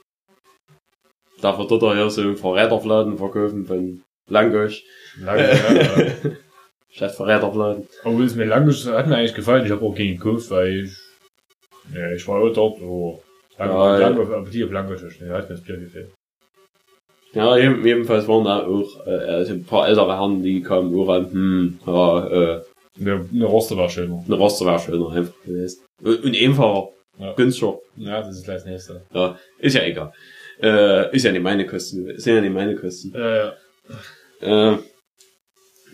[1.40, 4.83] Darf er dort auch hier so einen Verräterfladen verkaufen von Langosch.
[5.18, 6.31] Lange, ja.
[6.90, 7.88] Statt Verräterfladen.
[8.05, 9.66] Aber es mir lange hat mir eigentlich gefallen.
[9.66, 10.97] Ich habe auch keinen gekauft, weil ich,
[11.92, 12.81] ja, ich war auch dort,
[13.59, 15.20] lange, Ja, auf Appetit auf Langosch.
[15.20, 16.11] Ne, hat mir das Bier gefällt.
[17.33, 21.09] Ja, jeden- jedenfalls waren da auch äh, also ein paar ältere Herren, die kamen auch
[21.09, 22.62] an, hm, ja, äh,
[23.01, 24.23] Eine, eine Roste war schöner.
[24.25, 25.83] eine Roster wäre schöner einfach gewesen.
[26.03, 26.88] Und, einfacher.
[27.18, 27.33] Ja.
[27.35, 27.79] Günstiger.
[27.97, 29.03] Ja, das ist gleich das nächste.
[29.12, 30.12] Ja, ist ja egal.
[30.62, 32.09] Äh, ist ja nicht meine Kosten.
[32.11, 33.12] Ist ja nicht meine Kosten.
[33.14, 33.37] Ja,
[34.40, 34.73] ja.
[34.73, 34.79] Äh,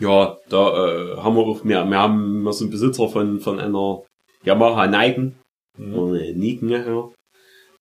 [0.01, 4.03] ja, da äh, haben wir auch, wir, wir haben wir sind Besitzer von, von einer
[4.45, 5.37] Yamaha Niken.
[5.79, 5.95] Mhm.
[6.15, 7.09] Eine Niken, ja.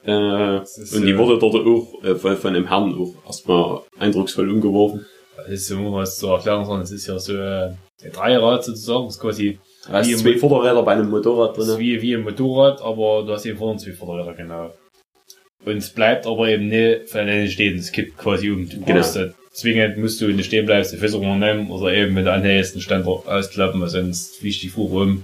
[0.05, 4.49] Äh, und die äh, wurde dort auch äh, von, von dem Herrn auch erstmal eindrucksvoll
[4.49, 5.05] umgeworfen.
[5.35, 7.65] Das ist immer was zu erklären, sondern es ist ja so äh,
[8.03, 9.05] ein Dreirad sozusagen.
[9.05, 11.79] Das ist quasi Da Wie im- zwei Vorderräder bei einem Motorrad ist drin.
[11.79, 14.73] wie, wie ein Motorrad, aber du hast eben vorne zwei Vorderräder, genau.
[15.65, 17.77] Und es bleibt aber eben nicht von alleine stehen.
[17.77, 18.69] Es kippt quasi um.
[18.69, 19.01] Du Genau.
[19.01, 22.79] da zwingend musst du nicht stehen bleibst, die Versicherung nehmen oder eben mit der anhältsten
[22.79, 25.23] Ständer ausklappen, weil sonst fliegt die Fuhr rum.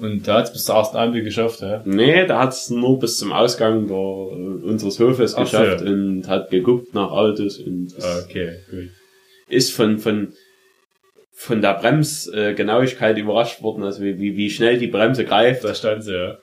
[0.00, 1.80] Und da hat es bis zur ersten Ampel geschafft, ja.
[1.84, 5.58] Nee, der hat es nur bis zum Ausgang der, äh, unseres Hofes Ach so.
[5.58, 8.90] geschafft und hat geguckt nach Autos und Ah, Okay, gut.
[9.48, 10.32] ist von, von,
[11.32, 15.62] von der Bremsgenauigkeit überrascht worden, also wie, wie, schnell die Bremse greift.
[15.62, 16.38] Da stand sie, ja.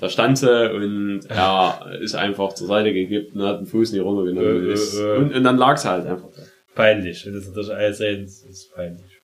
[0.00, 4.02] Da stand sie und er ist einfach zur Seite gekippt und hat den Fuß nicht
[4.02, 4.50] runtergenommen.
[4.50, 5.16] Äh, und, äh, ist, äh.
[5.16, 6.42] und, und dann lag sie halt einfach da.
[6.74, 7.22] Peinlich.
[7.24, 9.20] Das ist natürlich alles sehen, das ist peinlich.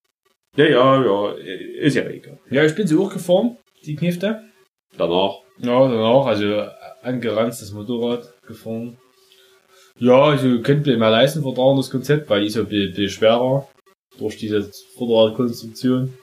[0.56, 1.32] Ja, ja, ja,
[1.80, 2.38] ist ja egal.
[2.50, 4.42] Ja, ich bin sie auch gefahren, die Knifte.
[4.96, 5.34] Danach.
[5.58, 6.64] Ja, danach, also
[7.02, 8.96] angeranztes Motorrad gefahren.
[9.98, 13.08] Ja, also könnt ihr mehr leisten vertrauen, das Konzept, weil die ist ja ein bisschen
[13.10, 13.68] schwerer
[14.18, 16.14] durch diese Vorderradkonstruktion.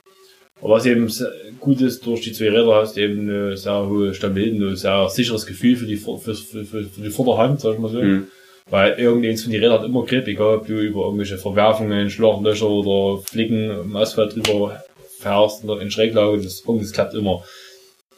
[0.60, 1.12] Aber was eben
[1.60, 4.76] gut ist, durch die zwei Räder hast du eben eine sehr hohe Stabilität und ein
[4.76, 8.02] sehr sicheres Gefühl für die, für, für, für die Vorderhand, sag ich mal so.
[8.02, 8.28] Mhm.
[8.70, 12.68] Weil irgendeins von den Rädern hat immer Grip, egal ob du über irgendwelche Verwerfungen, Schlachlöcher
[12.68, 14.82] oder Flicken im Asphalt drüber
[15.20, 17.44] fährst oder in Schräglage, das, irgendwas klappt immer.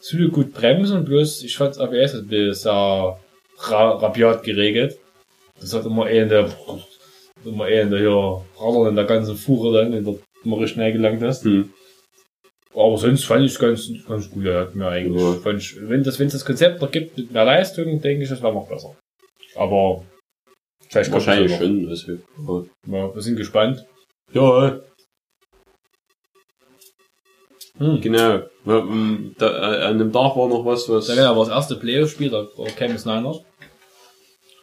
[0.00, 3.18] Zu gut bremsen, bloß ich fand ABS hat mir sehr
[3.58, 4.98] ra rabiat geregelt.
[5.60, 6.48] Das hat immer eh in der,
[7.44, 10.74] immer eh in der, hier, Radl in der ganzen Fuhre dann, in der, immer richtig
[10.74, 11.44] schnell gelangt hast.
[11.44, 11.70] Hm.
[12.74, 15.32] Aber sonst fand ich es ganz, ganz gut, er hat mir eigentlich, Ja.
[15.34, 18.28] fand ich, wenn das, wenn es das Konzept noch gibt mit mehr Leistung, denke ich,
[18.28, 18.96] das wäre noch besser.
[19.56, 20.04] Aber,
[20.88, 21.88] vielleicht es Wahrscheinlich ja schon.
[21.88, 22.96] Also, ja.
[22.96, 23.84] Ja, wir sind gespannt.
[24.32, 24.80] ja,
[27.80, 28.00] Hm.
[28.00, 28.42] genau.
[28.66, 31.06] Ja, ähm, Da, äh, an dem Tag war noch was, was.
[31.06, 33.40] Da genau, war das erste Playoff-Spiel, da war Campus Niners.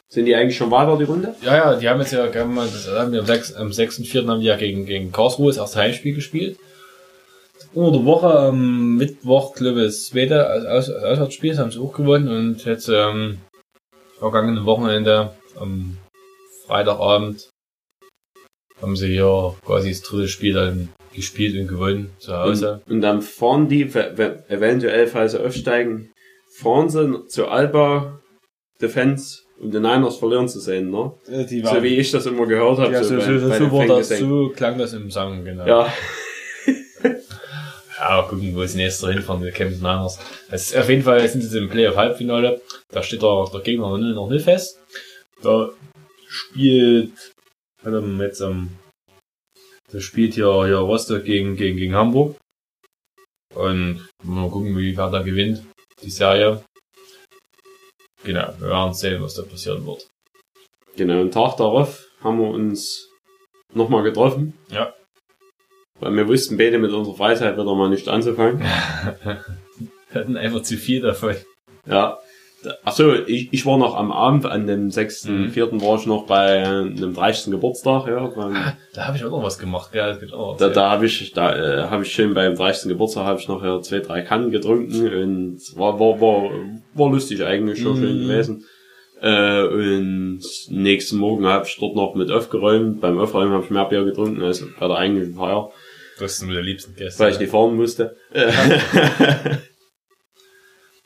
[0.08, 1.34] Sind die eigentlich schon weiter, die Runde?
[1.42, 3.54] Ja, ja, die haben jetzt ja, haben wir- das haben wir am 6.
[3.54, 4.26] Am 6.4.
[4.30, 6.58] haben die ja gegen, gegen Karlsruhe das erste Heimspiel gespielt.
[7.74, 11.80] Unter der Woche am Mittwoch, glaube ich, das zweite Aus Aus Auswärtsspiel, das haben sie
[11.80, 13.40] auch gewonnen und jetzt ähm,
[14.18, 15.98] vergangenen Wochenende am
[16.66, 17.50] Freitagabend
[18.80, 22.80] haben sie hier quasi das dritte Spiel dann gespielt und gewonnen zu Hause.
[22.86, 26.10] Und, und dann fahren die, eventuell, falls sie aufsteigen,
[26.56, 28.20] fahren sie zu Alba
[28.80, 31.12] Defense, um den Niners verlieren zu sehen, ne?
[31.50, 32.92] Die So wie ich das immer gehört habe.
[32.92, 34.28] ja, so, bei- so, so, bei so, das, Fangesängen.
[34.28, 35.66] so klang das im Sang, genau.
[35.66, 35.92] Ja,
[38.00, 40.18] Ja, gucken, wo sie nächstes hinfahren, die Campus Niners.
[40.50, 42.60] Es ist auf jeden Fall sind sie im Playoff-Halbfinale.
[42.92, 44.78] Da steht der, der Gegner noch nicht, fest.
[45.42, 45.70] Da
[46.28, 47.12] spielt,
[47.82, 48.70] warte mal, jetzt am,
[49.90, 52.36] da spielt hier, hier Rostock gegen, gegen, gegen Hamburg.
[53.54, 55.64] Und mal gucken, wie wer da gewinnt,
[56.02, 56.62] die Serie.
[58.24, 60.06] Genau, wir werden sehen, was da passieren wird.
[60.96, 61.20] genau.
[61.20, 63.08] Einen Tag darauf haben wir uns
[63.72, 64.58] nochmal getroffen.
[64.70, 64.94] Ja.
[66.00, 68.60] Weil wir wussten beide mit unserer Freizeit wieder mal nicht anzufangen.
[70.10, 71.36] Wir hatten einfach zu viel davon.
[71.84, 72.18] Ja.
[72.84, 75.80] Ach so, ich, ich war noch am Abend, an dem 6.4.
[75.80, 77.52] war ich noch bei einem 30.
[77.52, 78.26] Geburtstag, ja.
[78.26, 78.56] Beim,
[78.94, 80.06] Da habe ich auch noch was gemacht, gell?
[80.08, 82.88] Das geht auch da da habe ich, da äh, habe ich schön beim 30.
[82.88, 86.50] Geburtstag habe ich noch ja, zwei, drei Kannen getrunken und war, war, war,
[86.94, 88.28] war lustig eigentlich, schon schön Mhm.
[88.28, 88.64] gewesen.
[89.20, 90.40] Äh, und
[90.70, 93.00] nächsten Morgen habe ich dort noch mit aufgeräumt.
[93.00, 95.70] Beim Aufräumen habe ich mehr Bier getrunken als bei der eigentlichen Feier,
[96.18, 97.22] Das sind der liebsten Gäste.
[97.22, 98.16] weil ich nicht fahren musste.
[98.32, 98.50] Äh,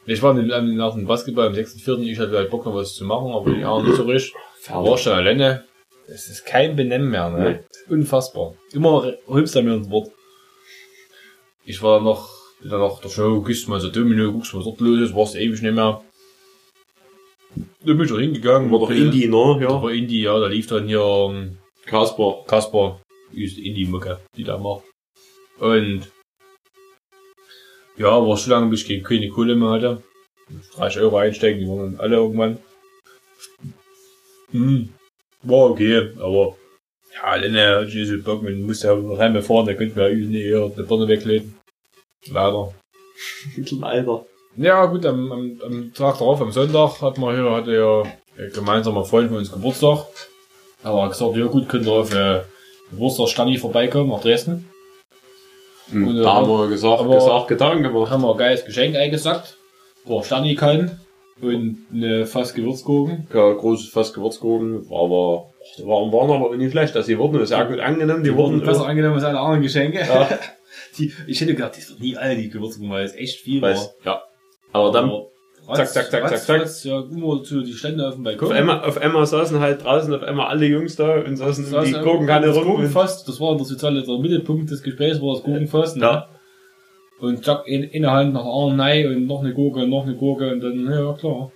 [0.06, 2.00] Ich war nach dem Basketball am 6.4.
[2.00, 4.34] Ich hatte halt Bock noch was zu machen, aber die anderen nicht so richtig.
[4.66, 5.64] Da war schon alleine.
[6.08, 7.64] Es ist kein Benennen mehr, ne?
[7.88, 8.54] Unfassbar.
[8.72, 10.10] Immer hübst er mir ins Wort.
[11.64, 12.28] Ich war dann noch,
[12.60, 15.36] bin dann noch der Show, gehst mal so Domino, guckst was dort los ist, warst
[15.36, 16.02] ewig nicht mehr.
[17.54, 18.70] Da bin ich da hingegangen.
[18.72, 19.58] war doch Indie, ne?
[19.60, 19.70] Ja.
[19.70, 19.82] Ja.
[19.82, 22.44] war Indie, ja, da lief dann hier, ähm, Kasper.
[22.46, 23.00] Kasper,
[23.32, 24.84] die ist Indie-Mucke, die da macht.
[25.58, 26.10] Und
[28.02, 30.02] ja, war schon lange, bis ich gegen keine Kohle mehr hatte.
[30.76, 32.58] 30 Euro einstecken, die waren dann alle irgendwann.
[34.50, 34.90] Hm,
[35.42, 36.56] war okay, aber
[37.14, 40.26] ja, Lenne hat nicht so Bock, man musste ja heim fahren, da könnte man ja
[40.26, 41.54] nicht eher die Birne weglegen.
[42.26, 42.74] Leider.
[43.80, 44.26] Leider.
[44.56, 48.02] Ja, gut, am, am, am Tag darauf, am Sonntag, hat man hier, hatte ja
[48.36, 50.06] ein gemeinsamer Freund von uns Geburtstag.
[50.82, 52.42] Aber er hat gesagt, ja gut, könnt ihr auf äh,
[52.90, 54.68] Geburtstag Stani vorbeikommen nach Dresden.
[55.92, 58.10] Und Und, da äh, haben wir gesagt, aber- gesagt, getan Da gemacht.
[58.10, 59.56] haben wir ein geiles Geschenk eingesackt.
[60.04, 61.00] War Stani kann
[61.40, 63.26] und eine fast Gewürzgurken.
[63.32, 65.46] Ja, großes Fass Gewürzgurken, aber
[65.78, 66.96] die waren, waren aber nicht schlecht.
[66.96, 68.24] Also die wurden sehr gut angenommen.
[68.24, 69.98] Die, wurden besser angenommen als alle anderen Geschenke.
[70.00, 70.28] Ja.
[70.98, 73.94] Die, ich hätte gedacht, das wird nie alle die Gewürzgurken, weil es echt viel weiß,
[74.04, 74.22] ja.
[74.72, 75.26] Aber dann Aber
[75.74, 76.60] zack, zack, zack, zack, zack.
[76.62, 78.48] ratz, Ja, immer zu die Stände auf dem Balkon.
[78.48, 81.72] auf einmal, auf einmal saßen halt draußen auf einmal alle Jungs da und saßen Das
[81.72, 82.64] um die Gurkenkanne das rum.
[82.66, 85.96] Und, Gurkenfass, das war der soziale der Mittelpunkt des Gesprächs, war das Gurkenfass.
[85.96, 86.02] Ne?
[86.02, 86.28] Ja.
[87.20, 90.04] Und zack, in, in der Hand nach anderen nein und noch eine Gurke und noch
[90.04, 91.52] eine Gurke und dann, ja klar.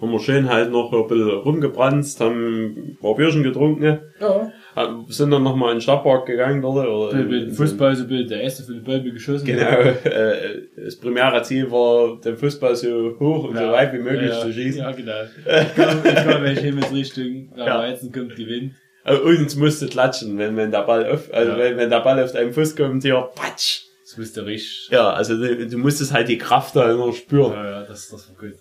[0.00, 4.50] haben wir schön halt noch ein bisschen rumgebrannt, haben ein paar Bierchen getrunken, Ja.
[4.76, 6.64] Äh, sind dann nochmal in den Stadtpark gegangen.
[6.64, 9.46] Oder Mit dem Fußball so Bild, der erste für die Bölbe geschossen.
[9.46, 14.30] Genau, äh, das primäre Ziel war, den Fußball so hoch und so weit wie möglich
[14.30, 14.80] ja, zu schießen.
[14.80, 15.12] Ja, genau.
[15.44, 17.78] Egal, egal welche Himmelsrichtung, der Ja.
[17.78, 18.38] Weizen kommt.
[18.38, 21.58] Äh, Und es musste klatschen, wenn, wenn der Ball auf, also Ja.
[21.58, 23.82] wenn, wenn der Ball auf deinen Fuß kommt, hier, patsch.
[24.04, 24.88] Das wusste richtig.
[24.90, 27.52] Ja, also du, du musstest halt die Kraft da immer spüren.
[27.52, 28.58] Ja, ja, das, das war gut.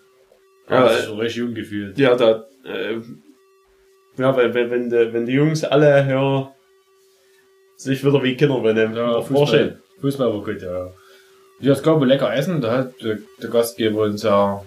[0.69, 1.97] Ja, das ist äh, schon richtig jung gefühlt.
[1.97, 2.97] Ja, da, äh,
[4.19, 6.51] ja, wenn, wenn, wenn, die, wenn die Jungs alle ja,
[7.77, 9.81] sich wieder wie Kinder benehmen, Ja, Fußball.
[10.01, 10.89] Fußball war gut, ja.
[11.61, 14.63] Ja, es gab lecker Essen, da hat der, der Gastgeber uns ja,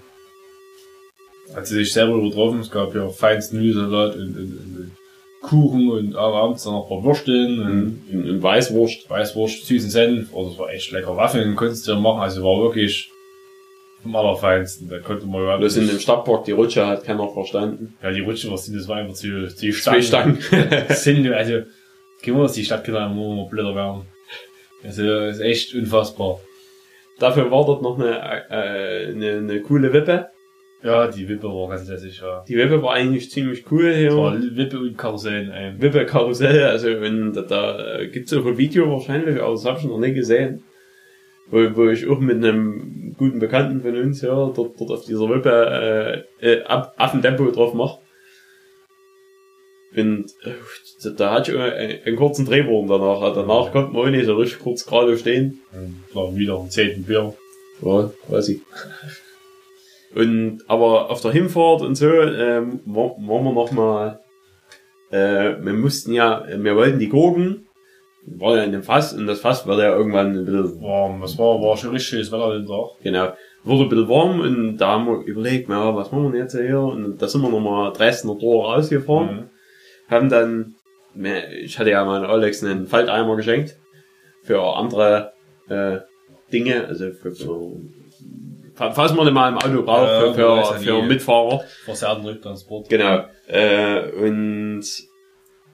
[1.55, 4.93] hat sie sich selber übertroffen, es gab ja feinsten Nudelsalat und, und, und, und
[5.43, 9.11] Kuchen und abends dann noch ein paar Würsteln und In, in Weißwurst.
[9.11, 12.62] Weißwurst, süßen Senf, also es war echt lecker Waffeln, konntest du ja machen, also war
[12.62, 13.11] wirklich
[14.03, 17.97] vom Allerfeinsten, da konnte man überhaupt Das in dem Stadtpark, die Rutsche hat keiner verstanden.
[18.03, 20.38] ja, die Rutsche, was sind, das war einfach zu, zu Zwei Stangen.
[20.91, 21.62] sind, also,
[22.23, 24.03] gehen wir, dass die Stadtkinder immer immer blöder werden.
[24.85, 26.41] Also, ist echt unfassbar.
[27.19, 28.19] Dafür war dort noch eine,
[28.51, 30.29] äh, eine, eine coole Wippe.
[30.83, 32.45] Ja, die Wippe war ganz lässig, ja.
[32.49, 34.17] Die Wippe war eigentlich ziemlich cool hier.
[34.17, 35.81] War Wippe und Karussell in einem.
[35.81, 39.79] Wippe Karussell, also und da, da äh, gibt's auch ein Video wahrscheinlich, aber das hab
[39.79, 40.65] ich noch nie gesehen.
[41.50, 45.28] Wo, wo ich auch mit einem guten Bekannten von uns ja, dort, dort auf dieser
[45.28, 47.98] Wippe äh, äh, Aff- Affentempo drauf macht.
[49.94, 53.35] Und äh, da- hatte ich einen, einen kurzen Drehwurm danach.
[53.35, 55.61] Danach konnte man auch nicht so richtig kurz gerade stehen.
[56.14, 57.35] War wieder am zehnten Bier.
[57.83, 58.62] Ja, quasi.
[60.14, 64.20] Und, aber auf der Hinfahrt und so, ähm, war- waren wir noch mal,
[65.11, 67.66] äh, wir mussten ja, wir wollten die Gurken,
[68.26, 71.37] war ja in dem Fass, und das Fass war ja irgendwann ein bisschen, War, was
[71.38, 72.90] war, war schon richtig schönes Wetter den Tag.
[73.02, 73.32] genau,
[73.64, 76.56] wurde ein bisschen warm, und da haben wir überlegt, ja, was machen wir denn jetzt
[76.56, 76.80] hier?
[76.80, 79.50] Und da sind wir noch mal Dresdner Tor rausgefahren, Mhm.
[80.11, 80.74] haben dann,
[81.62, 83.76] ich hatte ja mal Alex einen Falteimer geschenkt,
[84.44, 85.32] für andere,
[85.68, 85.98] äh,
[86.52, 87.70] Dinge, also für, für
[88.74, 91.02] falls man den mal im Auto braucht, Ja, für, für, ja für.
[91.02, 91.61] Mitfahrer.
[91.85, 92.88] Versehrten Rücktransport.
[92.88, 93.24] Genau.
[93.46, 94.82] Äh, und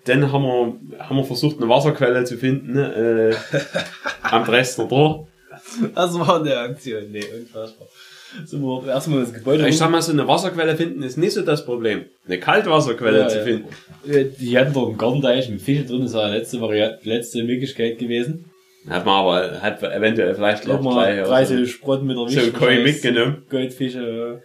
[0.09, 3.35] dann haben wir, haben wir versucht, eine Wasserquelle zu finden, äh,
[4.23, 5.29] am Dresdner Tor.
[5.95, 7.87] Das war eine Aktion, nee, unfassbar.
[8.45, 9.67] Sind wir erstmal das Gebäude.
[9.69, 12.05] Ich sag mal, so eine Wasserquelle finden ist nicht so das Problem.
[12.27, 13.45] Eine Kaltwasserquelle Ja, zu ja.
[13.45, 13.69] finden.
[14.07, 17.43] Äh, Die hatten dort im Gartenteich mit Fischen drin, das war die letzte Variante, letzte
[17.43, 18.45] Möglichkeit gewesen.
[18.89, 22.53] Hat man aber, hat eventuell vielleicht noch drei so, so Sprotten mit der so ein
[22.53, 23.43] Koi mitgenommen.
[23.51, 24.41] Goldfische.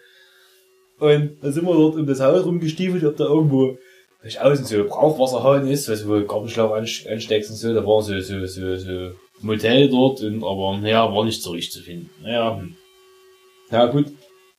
[0.99, 1.05] ja.
[1.07, 3.77] Und dann sind wir dort um das Haus rumgestiefelt, ob da irgendwo
[4.23, 8.01] durch außen so Brauchwasserhahn ist, was wo du Gartenschlauch anst- ansteckst und so, da war
[8.01, 12.09] so, so, so, so Motel dort, und, aber, naja, war nicht so richtig zu finden.
[12.23, 12.75] Naja, hm.
[13.71, 14.05] ja gut,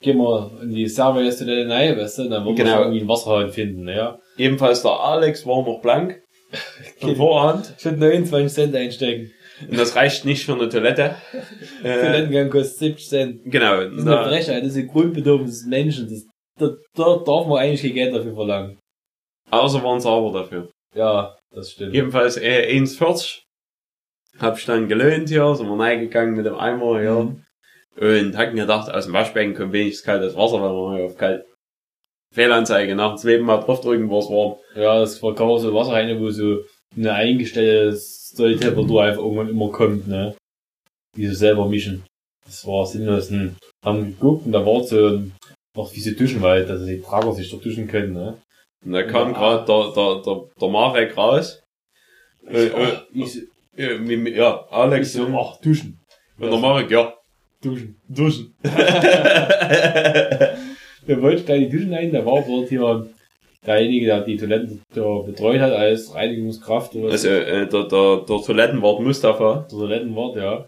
[0.01, 2.75] gehen wir in die Service-Toilette rein, weißt du, dann wollen wir Genau.
[2.75, 4.19] schon irgendwie einen Wasserhahn finden, naja.
[4.37, 6.21] Ebenfalls der Alex war noch blank.
[6.99, 7.73] Von Vorhand.
[7.79, 9.31] Schon 29 Cent einstecken.
[9.69, 11.15] Und das reicht nicht für eine Toilette.
[11.81, 13.41] Toilettengang kostet 70 Cent.
[13.45, 13.81] genau.
[13.81, 16.07] Das ist eine Frechheit, das ist ein Grundbedürfnis des Menschen.
[16.09, 16.23] Das,
[16.59, 18.77] da, da darf man eigentlich kein Geld dafür verlangen.
[19.51, 20.69] Außer waren sauber dafür.
[20.93, 21.93] Ja, das stimmt.
[21.93, 23.41] Jedenfalls äh, 1,40.
[24.39, 27.13] Hab ich dann gelöhnt hier, sind wir reingegangen mit dem Eimer hier.
[27.13, 27.43] Mhm.
[27.97, 31.45] Und hatten gedacht, aus dem Waschbecken kommt wenigstens kaltes Wasser, weil wir hier auf kalt.
[32.33, 34.57] Fehlanzeige, nach dem zweiten Mal draufdrücken, war es warm.
[34.75, 36.63] Ja, das war kaum so Wasser rein, wo so
[36.97, 40.35] eine eingestellte Solltemperatur einfach irgendwann immer kommt, ne?
[41.15, 42.03] Die so selber mischen.
[42.45, 43.31] Das war sinnlos.
[43.31, 43.55] Und
[43.85, 45.23] haben geguckt und da war so
[45.77, 48.37] noch wie so Duschenwald, dass die Trager sich dort duschen können, ne?
[48.85, 49.37] Und da kam Ja.
[49.37, 51.61] gerade der, der, der, der Marek raus.
[52.47, 53.39] Äh, äh, ich, so-
[53.77, 53.95] äh,
[54.37, 55.99] ja, ich Alex so, und ach, duschen.
[56.39, 57.13] der Marek, ja.
[57.61, 57.99] Duschen.
[58.07, 58.55] Duschen.
[61.07, 63.05] Der wollte die Duschen ein, da war dort hier
[63.65, 68.99] derjenige, der die Toiletten betreut hat als Reinigungskraft oder Also, äh, der, der, der Toilettenwart
[69.01, 69.65] Mustafa.
[69.69, 70.65] der Toilettenwart, ja.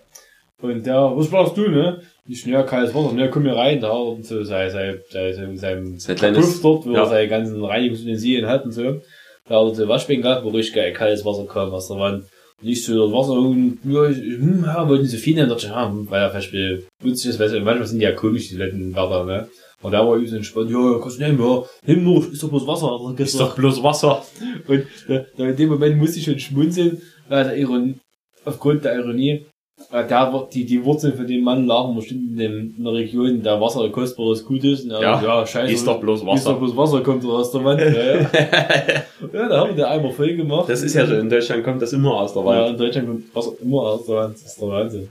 [0.61, 2.01] Und der, was brauchst du, ne?
[2.27, 5.57] Ich, ja, kaltes Wasser, ne, komm hier rein, da er so sein, sein, sein, sein,
[5.57, 7.01] sein Sein kleines- dort, wo ja.
[7.01, 9.01] er seine ganzen Reinigungsutensilien hat und so.
[9.47, 12.25] Da hat er so Waschbecken gehabt, wo richtig geil kaltes Wasser kam aus der Wand.
[12.59, 15.67] Und ich so das Wasser und, ja, ich, hm, ja, wollten so viel nehmen, dachte
[15.67, 18.55] ich, ja, weil er vielleicht putzig ist, weißt du, manchmal sind die ja komisch, die
[18.57, 19.47] Toilettenwärter, ne?
[19.83, 22.65] Und da war übelst entspannt, ja, kannst du nehmen, ja, nimm nur, ist doch bloß
[22.65, 23.51] Wasser, er Ist gesagt.
[23.51, 24.25] doch bloß Wasser.
[24.67, 27.99] Und da, da in dem Moment musste ich schon schmunzeln, weil der Iron,
[28.43, 29.45] aufgrund der Ironie,
[29.91, 33.27] da war die, die Wurzeln von dem Mann lagen bestimmt in, dem, in der Region,
[33.27, 34.85] in der Wasser kostbares Gut ist.
[34.85, 35.71] Und er, Ja, ja, scheiße.
[35.71, 36.53] Ist doch bloß Ist doch Wasser.
[36.55, 37.79] bloß Wasser, kommt doch aus der Wand.
[37.81, 38.21] Ja, ja.
[39.33, 40.67] ja da haben wir den Eimer voll gemacht.
[40.67, 42.69] Das ist ja so, in Deutschland kommt das immer aus der Ja, Wand.
[42.71, 44.33] in Deutschland kommt Wasser immer aus der Wand.
[44.35, 45.09] Das ist der Wahnsinn.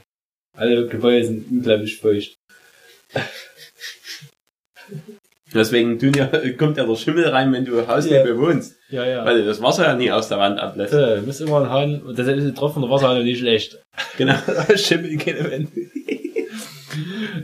[0.57, 2.37] Alle Gebäude sind unglaublich feucht.
[5.55, 6.29] Deswegen tun ja,
[6.59, 8.15] kommt ja der Schimmel rein, wenn du Haus Ja.
[8.23, 8.77] nicht bewohnst.
[8.91, 9.25] Ja, ja.
[9.25, 10.93] Weil das Wasser ja nie aus der Wand ablässt.
[10.93, 13.79] äh, müsst immer einen Hahn, und deshalb ist der Tropfen der Wasser nicht schlecht.
[14.19, 14.35] Genau.
[14.77, 15.71] Schimmel keine Wände.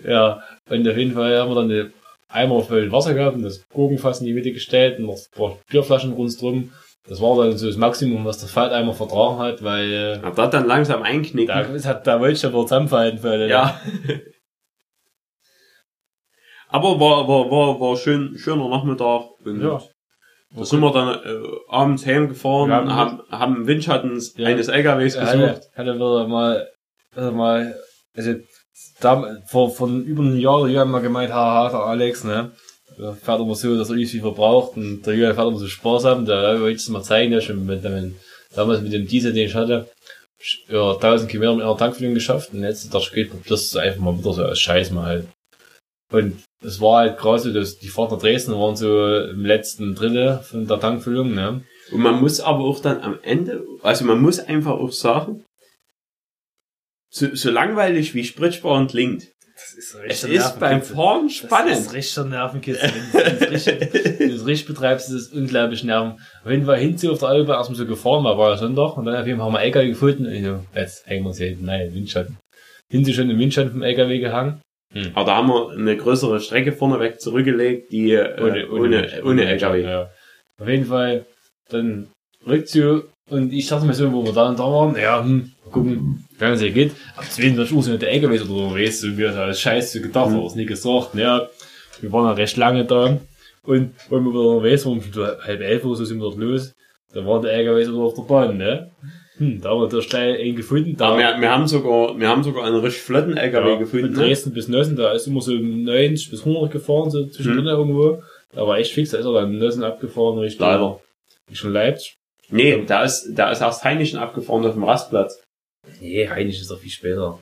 [0.07, 1.91] ja, und auf jeden Fall haben wir dann eine
[2.29, 5.59] Eimer voll Wasser gehabt und das Gurkenfass in die Mitte gestellt und noch ein paar
[5.71, 6.73] Bierflaschen rundherum.
[7.09, 10.67] Das war dann so das Maximum, was der Falteimer vertragen hat, weil äh, da dann
[10.67, 11.85] langsam da, einknicken.
[11.85, 13.19] hat, da wollte ich schon wohl zusammenfallen.
[13.19, 13.81] Für, Ja.
[16.73, 19.23] Aber war, war, war, war schön, schöner Nachmittag.
[19.45, 19.83] Und Ja.
[20.55, 24.49] Da sind wir dann äh, abends heimgefahren, Wir haben- haben, haben Windschatten Ja.
[24.49, 25.63] eines LKWs Er hatte, gesucht.
[25.75, 26.69] hatte wieder mal,
[27.17, 27.75] also mal,
[28.15, 28.35] also
[29.01, 32.53] da, vor, von über einem Jahr, die haben mal gemeint, haha, der Alex, ne?
[32.99, 35.67] Der fährt immer so, dass er nicht viel verbraucht und der Jürgen fährt immer so
[35.69, 38.17] sparsam, da wollte ich es mal zeigen, der schon mit dem,
[38.55, 39.89] damals mit dem Diesel, den ich hatte,
[40.69, 44.19] ja, 1000 Kilometer mit einer Tankfüllung geschafft und jetzt dachte ich, geht das einfach mal
[44.19, 45.29] wieder so als Scheiß mal halt.
[46.13, 49.95] Und es war halt gerade so, dass die Fahrt nach Dresden waren so im letzten
[49.95, 51.63] Drittel von der Tankfüllung, ne?
[51.91, 55.45] Und man muss aber auch dann am Ende, also man muss einfach auch sagen,
[57.11, 59.29] so, so langweilig wie spritsparend klingt,
[59.77, 61.93] ist Es ist beim Fahren Das ist spannend.
[61.93, 62.91] richtig Nervenkitzel.
[63.13, 66.19] Wenn du es richtig, wenn du es richtig betreibst, ist es unglaublich nerven.
[66.43, 69.05] Auf jeden Fall hinzu auf der Autobahn erstmal so gefahren, weil war ja Sonntag, und
[69.05, 71.39] dann auf jeden Fall haben wir LKW gefunden, und ich so, jetzt hängen wir uns
[71.39, 72.39] hier hinten, nein, Windschatten.
[72.91, 74.61] Hinzu schon im Windschatten vom LKW gehangen.
[75.15, 79.83] Aber da haben wir eine größere Strecke vorneweg zurückgelegt, die äh, ohne, ohne, ohne, LKW.
[79.83, 80.11] Ja.
[80.61, 81.27] Auf jeden Fall,
[81.71, 82.09] dann
[82.47, 86.25] Rückzug, und ich dachte mir so, wo wir da und da waren, ja, hm, gucken,
[86.37, 86.93] wie lange es hier geht.
[87.17, 90.37] Ab 22 Uhr sind der LKW so unterwegs, so wie das Scheiße gedacht, Mhm.
[90.39, 91.49] aber es nicht gesagt, ja.
[92.01, 93.19] Wir waren ja recht lange da.
[93.65, 96.75] Und wenn wir wieder unterwegs waren, so halb elf Uhr, so sind wir dort los,
[97.15, 98.91] da war der LKW so auf der Bahn, ne?
[99.43, 101.19] Hm, da haben wir natürlich gleich einen gefunden, da.
[101.19, 104.07] Wir, wir haben sogar, wir haben sogar einen richtig flotten LKW ja, gefunden.
[104.07, 104.29] Von Ne?
[104.29, 108.23] Dresden bis Nossen, da ist immer so 90 bis 100 gefahren, so zwischendrin irgendwo.
[108.55, 111.01] Da war echt fix, da ist er dann in Nossen abgefahren, Richtung, Leider.
[111.51, 112.15] Richtung Leipzig.
[112.51, 115.43] Nee, da ist, da ist erst Heinichen abgefahren auf dem Rastplatz.
[116.01, 117.41] Nee, Heinrich ist doch viel später.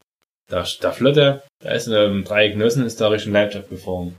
[0.51, 4.17] Der, der Flotte, da ist ähm, drei Genossen, ist da Richtung Leipzig gefahren.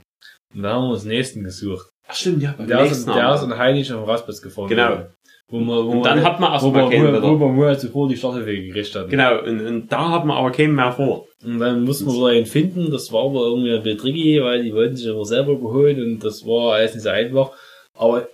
[0.54, 1.88] Und da haben wir uns den nächsten gesucht.
[2.08, 3.34] Ach stimmt, ja, beim Der ist, nächsten der Mal.
[3.34, 4.68] ist an Heinrich auf dem Rastplatz gefahren.
[4.68, 5.06] Genau.
[5.48, 8.08] Wo wir, wo Und dann wir, hat man erstmal wir, keinen wo, wir Monate zuvor
[8.08, 9.10] die Starthilfe gekriegt hatten.
[9.10, 11.26] Genau, und, und da hat man aber keinen mehr vor.
[11.44, 14.72] Und dann mussten wir einen finden, das war aber irgendwie ein bisschen tricky, weil die
[14.72, 17.50] wollten sich aber selber überholen und das war alles nicht so einfach.
[17.98, 18.28] Aber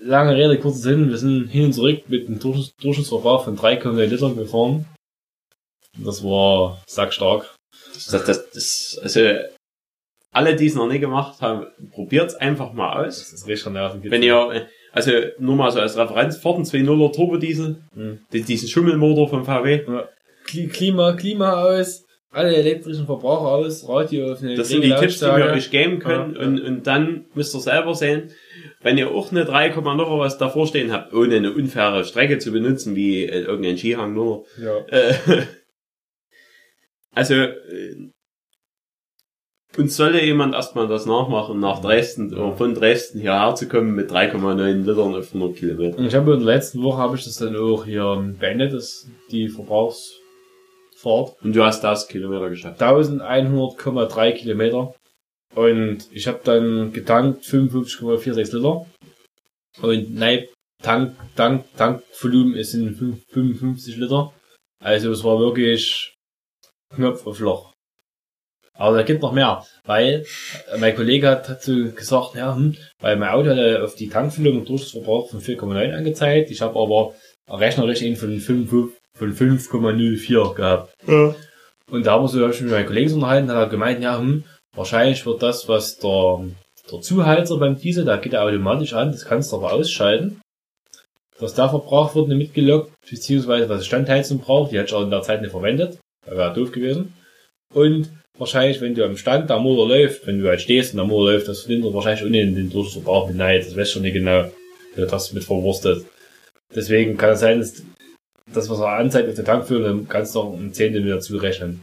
[0.00, 4.06] lange Rede, kurzer Sinn, wir sind hin und zurück mit einem Durchschnitts- Durchschnittsverbrauch von 3,9
[4.06, 4.86] Litern gefahren.
[5.98, 7.54] Das war sackstark.
[7.92, 9.20] Das, das, das, also,
[10.32, 13.18] alle, die es noch nie gemacht haben, probiert's einfach mal aus.
[13.18, 14.10] Das ist richtig nervig.
[14.10, 18.20] Wenn ihr, äh, also nur mal so als Referenz, Ford ein 2.0er Turbodiesel, Mhm.
[18.32, 19.80] die- diesen Schummelmotor vom VW,
[20.46, 25.18] Kli- Klima, Klima aus, alle elektrischen Verbraucher aus, Radio auf eine das sind die Tipps,
[25.18, 28.30] die wir euch geben können Ja, und, und dann müsst ihr selber sehen,
[28.80, 32.50] wenn ihr auch eine 3, noch was davor stehen habt, ohne eine unfaire Strecke zu
[32.52, 34.78] benutzen, wie äh, irgendein Skihang nur, Ja.
[34.88, 35.14] äh,
[37.14, 38.10] also, äh,
[39.78, 44.10] uns sollte jemand erstmal das nachmachen, nach Dresden, oder von Dresden hierher zu kommen mit
[44.10, 45.98] 3,9 Litern auf 100 Kilometer.
[45.98, 49.08] Und ich habe in der letzten Woche habe ich das dann auch hier beendet, das,
[49.30, 51.36] die Verbrauchsfahrt.
[51.42, 52.82] Und du hast das Kilometer geschafft.
[52.82, 54.94] 1100,3 Kilometer.
[55.54, 58.86] Und ich habe dann getankt 55,46 Liter.
[59.80, 60.44] Und nein,
[60.82, 64.32] Tank, Tank, Tankvolumen ist in 5 55 Liter.
[64.82, 66.14] Also es war wirklich
[66.94, 67.71] Knopf auf Loch.
[68.82, 70.24] Aber da gibt noch mehr, weil
[70.72, 74.58] äh, mein Kollege hat dazu gesagt, ja, hm, weil mein Auto hatte auf die Tankfüllung
[74.58, 76.50] und Durchschnittsverbrauch von 4,9 angezeigt.
[76.50, 77.14] Ich habe aber
[77.48, 80.92] rechnerisch einen von 5 von 5,04 gehabt.
[81.92, 84.18] Und da haben wir so, hab ich mit meinen Kollegen unterhalten, hat er gemeint, ja,
[84.18, 84.42] hm,
[84.74, 86.40] wahrscheinlich wird das, was der,
[86.90, 90.40] der Zuheizer beim Diesel, da geht er automatisch an, das kannst du aber ausschalten.
[91.38, 95.10] Dass der Verbrauch wird nicht mitgelockt, beziehungsweise was Standheizung braucht, die hätte ich auch in
[95.10, 97.14] der Zeit nicht verwendet, da wäre doof gewesen.
[97.72, 98.10] Und
[98.42, 101.32] wahrscheinlich, wenn du am Stand der Motor läuft, wenn du halt stehst und der Motor
[101.32, 104.50] läuft, das er wahrscheinlich ohne den Durchverbrauch mit nein, das weißt du nicht genau,
[104.94, 106.04] wie das mit verwurstet.
[106.74, 107.82] Deswegen kann es sein, dass
[108.52, 111.80] das, was er anzeigt auf der Tankfüllung, dann kannst du auch ein Zehntel wieder zurechnen.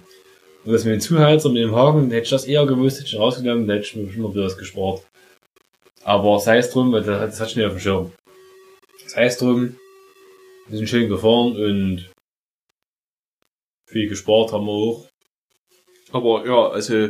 [0.66, 3.14] Und das mit dem Zuheizer, mit dem Haken, hätte ich das eher gewusst, hätte ich
[3.14, 5.04] ihn rausgenommen, dann hätte ich mir bestimmt noch wieder was gespart.
[6.04, 8.12] Aber sei es drum, weil das, hat- das hat schon nicht auf dem Schirm.
[9.08, 9.78] Sei es drum,
[10.68, 12.12] wir sind schön gefahren und
[13.90, 15.08] viel gespart haben wir auch.
[16.12, 17.10] Aber ja, also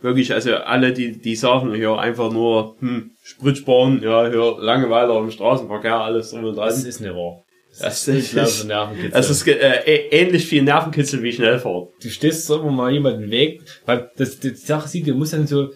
[0.00, 5.16] wirklich, also alle, die, die sagen hier einfach nur, hm, Sprit sparen, ja, hier Langeweile
[5.18, 6.88] im Straßenverkehr, alles drum und Das dran.
[6.88, 7.44] ist nicht wahr.
[7.80, 9.10] Das ist ist- unglaublich Nervenkitzel.
[9.12, 11.88] Das ist äh, ähnlich viel Nervenkitzel wie Schnellfahrt.
[12.02, 15.46] du stehst so immer mal jemanden Weg, weil das, die Sache sieht, du musst dann
[15.46, 15.70] so,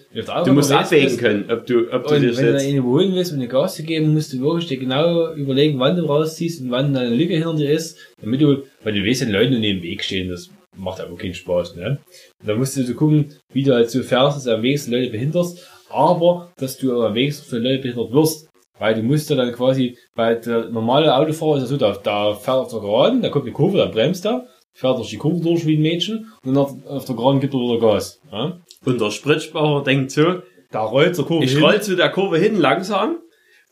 [0.44, 3.14] Du musst abwägen bist, können, ob du, ob du dich wenn du dann ihn überholen
[3.14, 6.60] willst und eine Gas zu geben, musst du wirklich dir genau überlegen, wann du rausziehst
[6.60, 9.80] und wann deine Lücke hinter dir ist, damit du, weil du weißt, den Leuten neben
[9.80, 11.98] dem Weg stehen, das macht aber keinen Spaß, ne?
[12.40, 14.92] Und dann musst du so gucken, wie du halt so fährst, dass du am wenigsten
[14.92, 18.48] Leute behinderst, aber, dass du am wenigsten von Leuten behindert wirst.
[18.78, 22.34] Weil du musst ja dann quasi, weil der normale Autofahrer ist ja so, da, da
[22.34, 25.40] fährt auf der Geraden, da kommt eine Kurve, dann bremst er, fährt durch die Kurve
[25.42, 28.20] durch wie ein Mädchen und dann auf, auf der Geraden gibt er wieder Gas.
[28.30, 28.58] Ja?
[28.84, 31.62] und der Spritsparer denkt so, Da rollt zur Kurve ich hin.
[31.62, 33.16] roll zu der Kurve hin langsam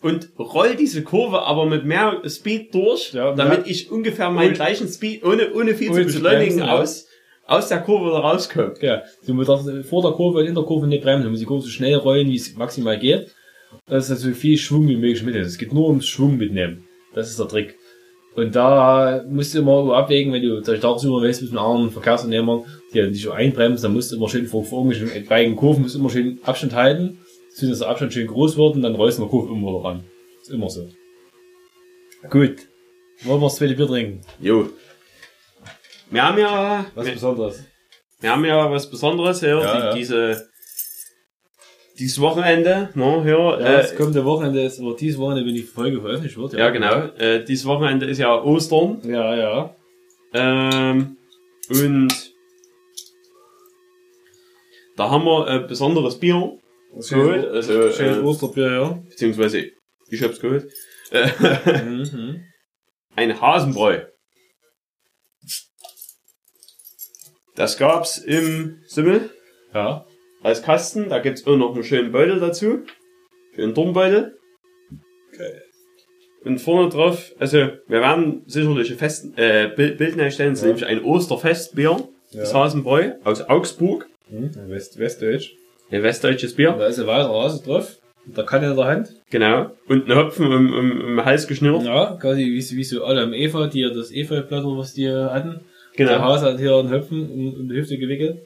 [0.05, 4.55] und roll diese Kurve aber mit mehr Speed durch, Ja, damit ich ungefähr meinen Und-
[4.55, 6.79] gleichen Speed, ohne, ohne viel ohne zu zu beschleunigen, ja.
[6.79, 7.09] aus,
[7.47, 8.75] aus der Kurve rauskomme.
[8.81, 11.25] Ja, du musst auch vor der Kurve und in der Kurve nicht bremsen.
[11.25, 13.29] Du musst die Kurve so schnell rollen, wie es maximal geht.
[13.87, 15.47] Das ist so viel Schwung wie möglich mitnehmen.
[15.47, 16.85] Es geht nur ums Schwung mitnehmen.
[17.15, 17.77] Das ist der Trick.
[18.37, 23.03] Und da musst du immer abwägen, wenn du Beispiel tagsüber bist mit anderen Verkehrsunternehmern, die
[23.11, 26.01] dich so einbremsen, dann musst du immer schön vor, vor irgendwelchen etwaigen Kurven musst du
[26.01, 27.19] immer schön Abstand halten,
[27.61, 29.85] dass der Abstand schön groß wird und dann rollst du in der Kurve immer wieder
[29.85, 30.05] ran.
[30.43, 30.89] Ist immer so.
[32.31, 32.57] Gut.
[33.23, 34.21] Wollen wir das zweite Bier trinken?
[34.41, 34.69] Jo.
[36.11, 37.65] Wir haben ja, Was wir, Besonderes?
[38.21, 39.95] wir haben ja was Besonderes hier, Ja, die, ja.
[39.95, 40.49] diese,
[41.99, 45.63] dieses Wochenende, ne, hier, Ja, äh, das kommende Wochenende ist, oder dieses Wochenende, wenn die
[45.63, 46.53] Folge veröffentlicht wird.
[46.55, 49.75] ja, genau, äh, dieses Wochenende ist ja Ostern, Ja, ja.
[50.35, 51.17] ähm,
[51.71, 52.33] und
[54.97, 56.59] da haben wir ein besonderes Bier
[57.01, 58.90] geholt, also, Schönes äh, Osterbier, ja.
[59.09, 59.70] beziehungsweise
[60.09, 60.70] ich hab's geholt,
[61.11, 61.28] äh,
[61.82, 62.45] Mhm.
[63.16, 64.03] ein Hasenbräu.
[67.55, 69.30] Das gab's im Simmel
[69.72, 70.07] Ja.
[70.42, 71.09] als Kasten.
[71.09, 72.84] Da gibt's auch noch einen schönen Beutel dazu.
[73.55, 74.36] Schönen Turmbeutel.
[76.45, 80.62] Und vorne drauf, also wir werden sicherlich ein Fest, äh, Bild, Bild erstellen, das ist
[80.64, 80.68] Ja.
[80.68, 82.59] nämlich ein Osterfestbier, das Ja.
[82.64, 84.07] Hasenbräu aus Augsburg.
[84.28, 84.51] Mhm.
[84.68, 85.53] West, Westdeutsch.
[85.95, 86.74] Ein westdeutsches Bier.
[86.76, 87.99] Da ist ein weißer Hase drauf.
[88.26, 89.14] Da kann er in der Hand.
[89.30, 89.70] Genau.
[89.86, 91.84] Und ein Hopfen um, um, um Hals geschnürt.
[91.84, 95.61] Ja, quasi wie, wie so Adam Eva, die ja das Efeublatt was die hatten.
[95.97, 96.18] Der Genau.
[96.18, 98.38] Hase hat hier einen Hüpfen um, um die Hüfte gewickelt.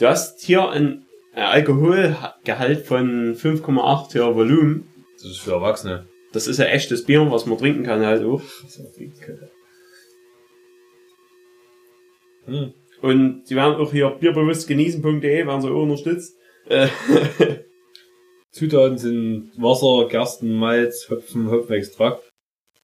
[0.00, 1.04] Du hast hier ein
[1.36, 4.88] äh, Alkoholgehalt von 5,8 hier Volumen.
[5.14, 6.06] Das ist für Erwachsene.
[6.32, 8.42] Das ist ein echtes Bier, was man trinken kann halt auch.
[12.46, 12.72] Hm.
[13.00, 16.36] Und die werden auch hier bierbewusstgenießen.de, werden sie auch unterstützt.
[16.68, 16.88] Äh,
[18.50, 22.28] Zutaten sind Wasser, Gersten, Malz, Hopfen, Hopfenextrakt.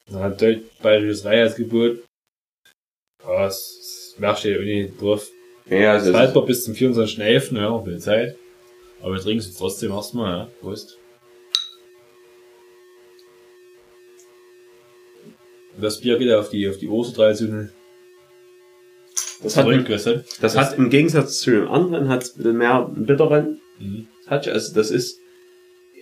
[0.07, 1.99] Dann hat Deutsch bayerisches Reinheitsgebot.
[3.27, 5.29] Ja, das merkst du ja irgendwie drauf.
[5.67, 7.57] ja, Das also ist haltbar bis zum 24.11.
[7.57, 8.37] Ja, noch viel Zeit.
[9.01, 10.49] Aber wir trinken es trotzdem erstmal, ja.
[10.61, 10.99] Prost.
[15.81, 17.71] Das Bier geht ja auf die, auf die Ostertradition
[19.43, 20.25] das hat, du?
[20.41, 24.07] das hat im Gegensatz zu dem anderen hat ein bisschen mehr einen bitteren Mhm.
[24.29, 24.49] Touch.
[24.49, 25.19] Also das ist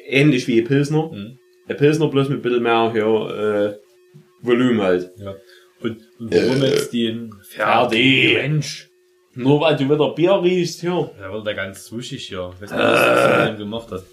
[0.07, 1.11] ähnlich wie ein Pilsner.
[1.11, 1.39] Mhm.
[1.69, 5.11] Ein Pilsner bloß mit ein bisschen mehr hier, äh, Volumen halt.
[5.17, 5.35] Ja.
[5.81, 8.35] Und, und warum Äh, jetzt die Ferdi.
[8.35, 8.89] Mensch.
[9.35, 11.11] Nur weil du wieder Bier riechst hier.
[11.19, 12.53] Da wird der ganz wuschig hier.
[12.57, 14.05] Ich weiß nicht, was du mit dem gemacht hast.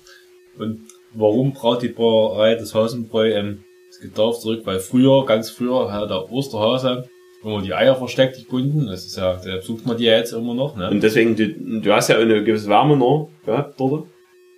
[0.57, 4.61] Und warum braucht die Brauerei das Hasenbräu ähm, das Gedarf zurück?
[4.65, 7.09] Weil früher, ganz früher, hat der Osterhase,
[7.41, 10.17] wo man die Eier versteckt, die Kunden, das ist ja, der sucht man die ja
[10.17, 10.89] jetzt immer noch, ne?
[10.89, 11.47] Und deswegen, du,
[11.81, 14.07] du hast ja auch eine gewisse Wärme noch gehabt dort.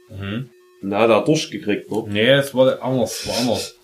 [0.10, 0.50] Mhm.
[0.82, 2.04] Und da hat er durchgekriegt, ne?
[2.08, 3.76] Nee, es war anders, es war anders.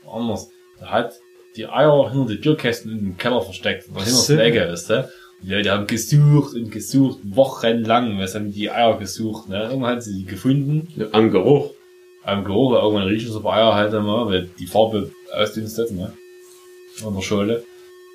[0.00, 0.50] Es war anders.
[0.80, 1.12] Er hat
[1.56, 4.36] die Eier hinter die Bierkästen in den Keller versteckt, oder hinter So.
[4.36, 5.08] der Ecke, weißt du?
[5.42, 9.64] Und ja, die haben gesucht und gesucht, wochenlang, was haben die Eier gesucht, ne?
[9.64, 11.70] Irgendwann haben sie die gefunden, Am Geruch.
[12.24, 16.12] am Geruch, weil irgendwann riechen so Eier halt immer, weil die Farbe ausdünstet, ne?
[17.06, 17.62] An der Schale.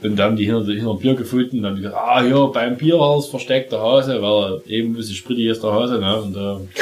[0.04, 2.24] Und dann haben die hinter, hinter dem Bier gefunden und dann haben die gesagt, ah,
[2.24, 6.22] hier, beim Bierhaus versteckt der Hase, weil eben ein bisschen sprittig ist der Hase, ne?
[6.22, 6.82] Und, äh,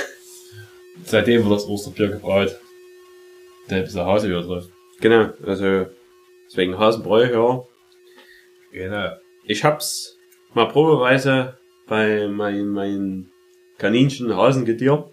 [1.03, 2.55] seitdem wird das Osterbier gebraut.
[3.67, 4.65] Da ist der Hase wieder drauf.
[5.01, 5.87] Genau, also
[6.47, 7.63] deswegen Hasenbräu, ja.
[8.71, 9.09] Genau.
[9.45, 10.17] Ich hab's
[10.53, 11.57] mal probeweise
[11.87, 13.31] bei meinem mein
[13.77, 15.09] Kaninchen Hasengetier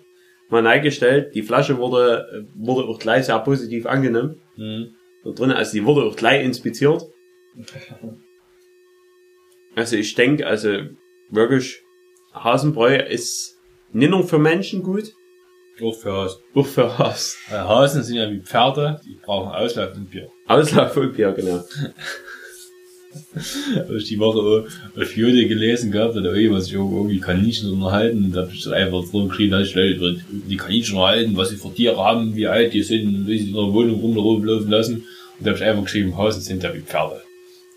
[0.48, 1.34] mal eingestellt.
[1.34, 4.40] Die Flasche wurde, wurde auch gleich sehr positiv angenommen.
[4.57, 4.94] Mhm.
[5.24, 7.04] Da drin, also die wurde auch gleich inspiziert.
[9.74, 10.68] Also ich denke, also
[11.30, 11.80] wirklich,
[12.32, 13.59] Hasenbräu ist
[13.92, 15.12] nicht nur für Menschen gut,
[15.82, 16.40] Auch für Hasen.
[16.54, 17.36] auch für Hasen.
[17.50, 20.30] Weil Hasen sind ja wie Pferde, die brauchen Auslauf und Bier.
[20.46, 21.62] Auslauf und Bier, genau.
[23.76, 28.24] Habe ich die Woche auf Jode gelesen gehabt, da hat irgendjemand sich irgendwie Kaninchen unterhalten
[28.26, 31.48] und da hab ich dann einfach drum geschrieben, dass ich Leute die Kaninchen unterhalten, was
[31.48, 34.96] sie für Tiere haben, wie alt die sind, wie sie in der Wohnung rumlaufen lassen.
[35.38, 37.22] Und da habe ich einfach geschrieben, Hasen sind ja wie Pferde.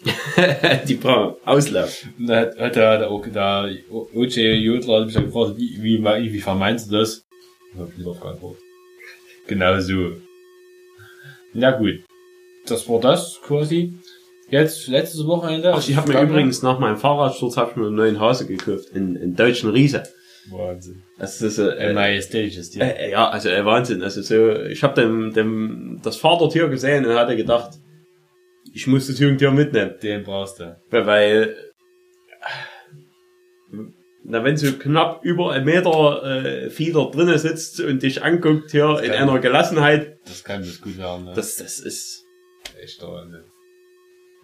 [0.88, 2.06] die brauchen Auslauf.
[2.18, 4.38] Und da hat, hat der, der, der O.J.
[4.38, 7.26] Jodler hat mich gefragt, wie, wie, wie, wie meinst du das?
[7.74, 8.62] Da hab ich drauf geantwortet.
[9.48, 10.12] Genau so.
[11.54, 12.04] Na gut.
[12.68, 13.94] Das war das quasi.
[14.50, 15.74] Jetzt, letztes Wochenende.
[15.74, 18.94] Ach, ich habe mir übrigens nach meinem Fahrradsturz hab ich mir einen neuen Hase gekauft,
[18.96, 20.04] einen, einen deutschen Riese.
[20.50, 21.04] Wahnsinn.
[21.18, 22.84] Das ist äh, Ein majestätisches Tier.
[22.84, 24.02] Äh, ja, also äh, Wahnsinn.
[24.02, 27.72] Also so, ich habe dem, dem das Vatertier gesehen und hatte gedacht,
[28.80, 30.76] ich muss das Jungtier mitnehmen, Den brauchst du.
[30.92, 31.56] weil,
[34.24, 39.00] na wenn so knapp über einen Meter äh, Fieder drinnen sitzt und dich anguckt hier
[39.04, 41.34] in kann- einer Gelassenheit, Das kann das gut werden, ne?
[41.36, 42.24] das das ist
[42.82, 43.44] echt Wahnsinn.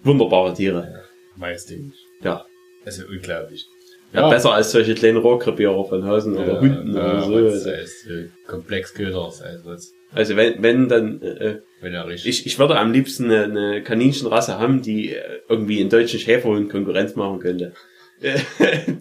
[0.03, 1.03] wunderbare Tiere.
[1.37, 1.95] Majestätisch.
[2.21, 2.45] Ja,
[2.85, 3.65] Also unglaublich.
[4.13, 4.29] ja.
[4.29, 7.41] besser als solche kleinen Rohrkrepierer von Hasen oder Hunden ja, oder so.
[7.41, 11.93] Das Also, heißt, äh, komplex Köder, das heißt, was, also wenn wenn dann äh, wenn
[11.93, 12.39] er richtig.
[12.41, 16.69] Ich, ich würde am liebsten eine, eine Kaninchenrasse haben, die äh, irgendwie einen deutschen Schäferhund
[16.69, 17.73] Konkurrenz machen könnte.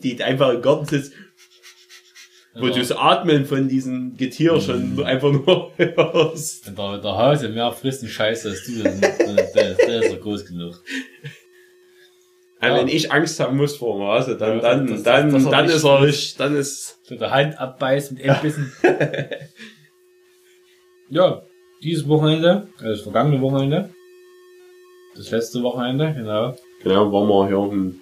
[0.03, 1.13] die einfach im Garten sitzt,
[2.57, 2.73] wo Ja.
[2.73, 6.67] du das Atmen von diesem Getier schon einfach nur hörst.
[6.67, 10.11] Wenn der, der Hase mehr frisst und Scheiße als du, dann, dann, dann, dann ist
[10.11, 10.83] er groß genug.
[12.61, 12.77] Ja.
[12.79, 15.45] Wenn ich Angst haben muss vor dem Hase, dann, Ja, dann, das- das- dann, das
[15.45, 18.73] er dann ist er nicht, dann ist, mit der Hand abbeißt mit Endbissen.
[21.15, 21.43] ja,
[21.83, 23.91] dieses Wochenende, also das vergangene Wochenende,
[25.17, 26.57] das letzte Wochenende, genau.
[26.83, 28.01] genau, waren wir hier im,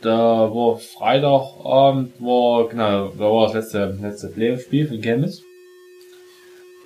[0.00, 0.14] Da
[0.54, 5.42] war Freitagabend, war, genau, da war das letzte, letzte Playoff-Spiel von Chemnitz.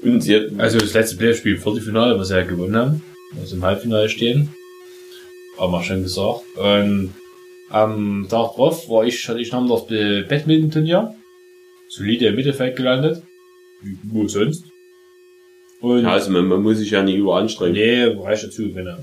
[0.02, 3.02] und sie, Also das letzte Playoff-Spiel, Viertelfinale, was sie ja gewonnen haben.
[3.38, 4.48] Also im Halbfinale stehen.
[5.58, 6.42] Haben wir schon gesagt.
[6.56, 7.12] Und
[7.68, 11.14] am Tag drauf war ich, hatte ich noch das Badminton-Turnier.
[11.88, 13.22] Solide im Mittelfeld gelandet.
[14.04, 14.64] Wo sonst.
[15.84, 17.74] Und ja, also man, man muss sich ja nicht überanstrengen.
[17.74, 18.96] nee, reicht dazu, genau.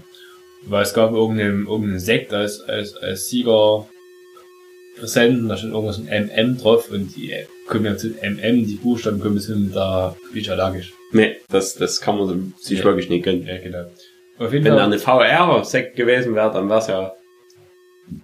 [0.64, 3.88] Weil es gab irgendeinen, irgendeinen Sekt als, als, als Sieger
[5.00, 7.34] präsent, und da stand irgendwas mit MM drauf und die
[7.68, 10.94] Kombination MM, die Buchstaben Kombination mit der bin ich allergisch.
[11.12, 12.86] Nee, das, das kann man sich Ja.
[12.86, 13.46] wirklich nicht gönnen.
[13.46, 13.86] Ja, genau.
[14.40, 17.14] Auf jeden Wenn da eine VR-Sekt gewesen wäre, dann wär's ja,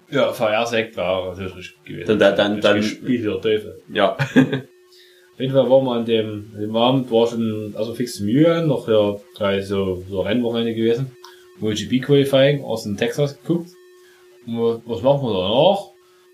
[0.09, 2.19] ja, VR-Sekt war natürlich richtig gewesen.
[2.19, 3.81] Dann- dann- dann- Richtig Spiel der Teufel.
[3.93, 4.17] ja.
[5.37, 8.65] Auf jeden Fall waren wir an dem, an dem Abend, war schon, also fix Mühe,
[8.65, 11.11] noch ja, drei so, so Rennwochenende gewesen.
[11.59, 13.69] MotoGP Qualifying aus dem Texas geguckt.
[14.47, 15.79] Und was- machen wir danach?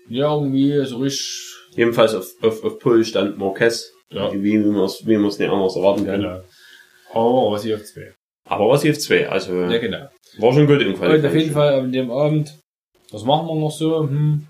[0.08, 3.92] Ja, irgendwie so richtig, Jedenfalls auf, auf, auf Pull stand Marquez.
[4.10, 4.32] Ja.
[4.32, 6.20] Wie, wie man es wie man's nicht anders erwarten kann.
[6.22, 6.40] genau.
[7.12, 8.14] Aber was ich auf zwei.
[8.46, 10.06] Aber was auf zwei, also Ja, genau.
[10.38, 11.26] war schon gut im Und Fall.
[11.26, 12.54] auf jeden Fall an dem Abend,
[13.10, 14.00] was machen wir noch so?
[14.08, 14.46] Hm.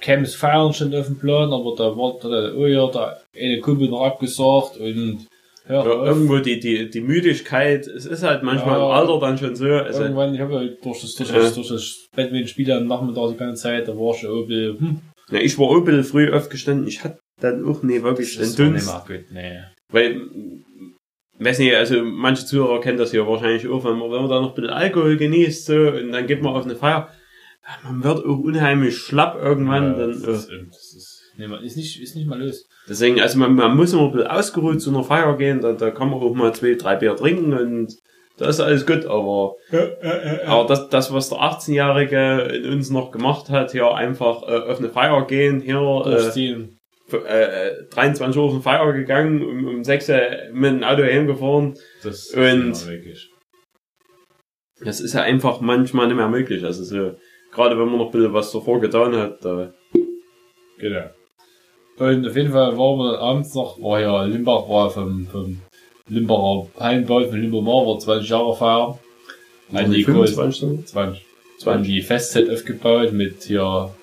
[0.00, 3.88] Camps feiern schon auf dem Plan, aber da war da, oh ja, der eine Kumpel
[3.88, 5.26] noch abgesagt und
[5.68, 8.86] Ja, irgendwo die, die, die Müdigkeit, es ist halt manchmal Ja.
[8.86, 9.66] im Alter dann schon so.
[9.66, 11.36] Also, Irgendwann, ich habe ja durch das, durch Ja.
[11.36, 15.38] das, durch das Badminton-Spiel am Nachmittag die ganze Zeit, da war schon irgendwie, hm, ja,
[15.38, 18.58] ich war auch ein bisschen früh aufgestanden, ich hatte dann auch nie wirklich den das
[18.58, 18.86] nicht Dunst.
[18.86, 19.60] mehr gut, nee.
[19.92, 20.20] Weil,
[21.38, 24.40] weiß nicht, also manche Zuhörer kennen das ja wahrscheinlich auch, wenn man, wenn man da
[24.40, 27.08] noch ein bisschen Alkohol genießt, so, und dann geht man auf eine Feier,
[27.84, 31.62] man wird auch unheimlich schlapp irgendwann, Ja, dann, das, äh, ist, das ist, nee, man
[31.62, 32.66] ist nicht, ist nicht mal los.
[32.88, 35.90] deswegen, also man, man muss immer ein bisschen ausgeruht zu einer Feier gehen, da, da
[35.90, 37.94] kann man auch mal zwei, drei Bier trinken und
[38.38, 39.54] da ist alles gut, aber,
[40.46, 44.78] aber das, das, was der 18-Jährige in uns noch gemacht hat, hier einfach äh, auf
[44.78, 46.60] eine Feier gehen, hier, äh,
[47.12, 50.20] äh, 23 Uhr auf eine Feier gegangen, um, um 6 Uhr
[50.52, 53.30] mit dem Auto heimgefahren, Das ist und- ja wirklich.
[54.82, 56.64] Das ist ja einfach manchmal nicht mehr möglich.
[56.64, 57.16] Also so,
[57.52, 59.72] gerade wenn man noch ein bisschen was davor getan hat, da,
[60.78, 61.04] Genau.
[61.98, 65.60] Und auf jeden Fall waren wir abends noch, war ja Limbach, war vom, vom
[66.08, 68.98] Limbacher Hallenbau, von Limbomar, war 20 Jahre Feier.
[69.72, 70.90] An die großen 25
[71.58, 71.68] 20.
[71.68, 73.94] An die Festset aufgebaut mit hier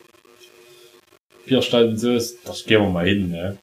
[1.45, 2.13] Bierstand und so.
[2.45, 3.57] Das gehen wir mal hin, ne?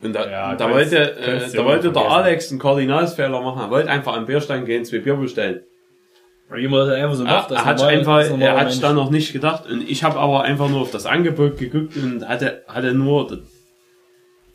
[0.00, 2.10] Und da, Ja, da kannst- wollte, äh, kannst du da wollte der.
[2.10, 3.60] Alex einen Kardinalsfehler machen.
[3.62, 5.62] Er wollte einfach am Bierstand gehen, zwei Bier bestellen.
[6.52, 8.80] Man das einfach so Er, macht, das er hat normal- einfach, er hat Mensch.
[8.80, 9.66] dann noch nicht gedacht.
[9.66, 13.42] Und ich habe aber einfach nur auf das Angebot geguckt und hatte, hatte nur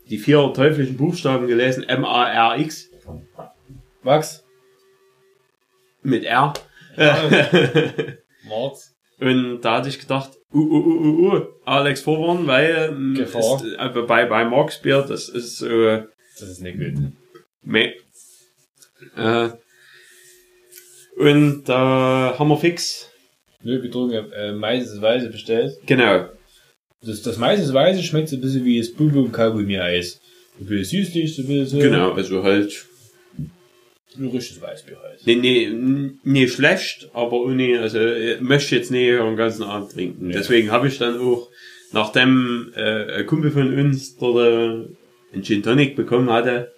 [0.08, 1.82] die vier teuflischen Buchstaben gelesen.
[1.84, 2.90] M-A-R-X
[4.02, 4.44] Max?
[6.02, 6.54] mit R.
[8.48, 8.94] Marz?
[9.20, 11.00] Und da hatte ich gedacht, uh, uh, uh,
[11.32, 13.56] uh, uh, Alex vorwarnen, weil ähm, Gefahr.
[13.56, 16.04] Ist, äh, bei, bei Marks Bier, das ist äh,
[16.38, 17.12] Das ist nicht gut.
[17.62, 17.92] meh.
[19.16, 19.48] Äh,
[21.18, 23.10] und da haben wir fix,
[23.62, 25.78] Nö, getrunken, äh, meistens Weiße bestellt.
[25.86, 26.26] genau,
[27.04, 30.20] Das, das meistens Weiße schmeckt so ein bisschen wie das Bubum Kaugummi-Eis.
[30.58, 32.86] So ein bisschen süßlich, so ein bisschen genau, also halt,
[34.16, 35.20] Ein richtiges Weißbier halt.
[35.26, 40.30] nee, nee, nee schlecht, aber ohne, also äh, möchte jetzt nicht den ganzen Abend trinken.
[40.30, 40.36] Ja.
[40.38, 41.48] Deswegen habe ich dann auch,
[41.92, 46.72] nachdem äh, ein Kumpel von uns dort äh, einen Gin Tonic bekommen hatte,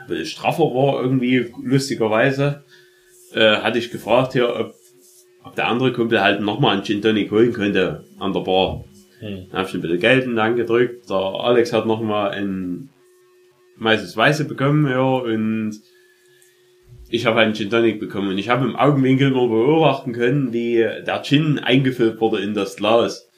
[0.00, 2.64] ein bisschen straffer war irgendwie, lustigerweise,
[3.34, 4.74] äh, hatte ich gefragt hier, ob,
[5.44, 8.84] ob der andere Kumpel halt nochmal einen Gin Tonic holen könnte an der Bar.
[9.20, 9.46] Hm.
[9.50, 11.08] Dann habe ich ein bisschen Geld in die Hand gedrückt.
[11.08, 12.90] Der Alex hat nochmal ein
[13.76, 15.80] weißes Weiße bekommen, ja, und
[17.08, 18.30] ich habe einen Gin Tonic bekommen.
[18.30, 22.76] Und ich habe im Augenwinkel mal beobachten können, wie der Gin eingefüllt wurde in das
[22.76, 23.28] Glas.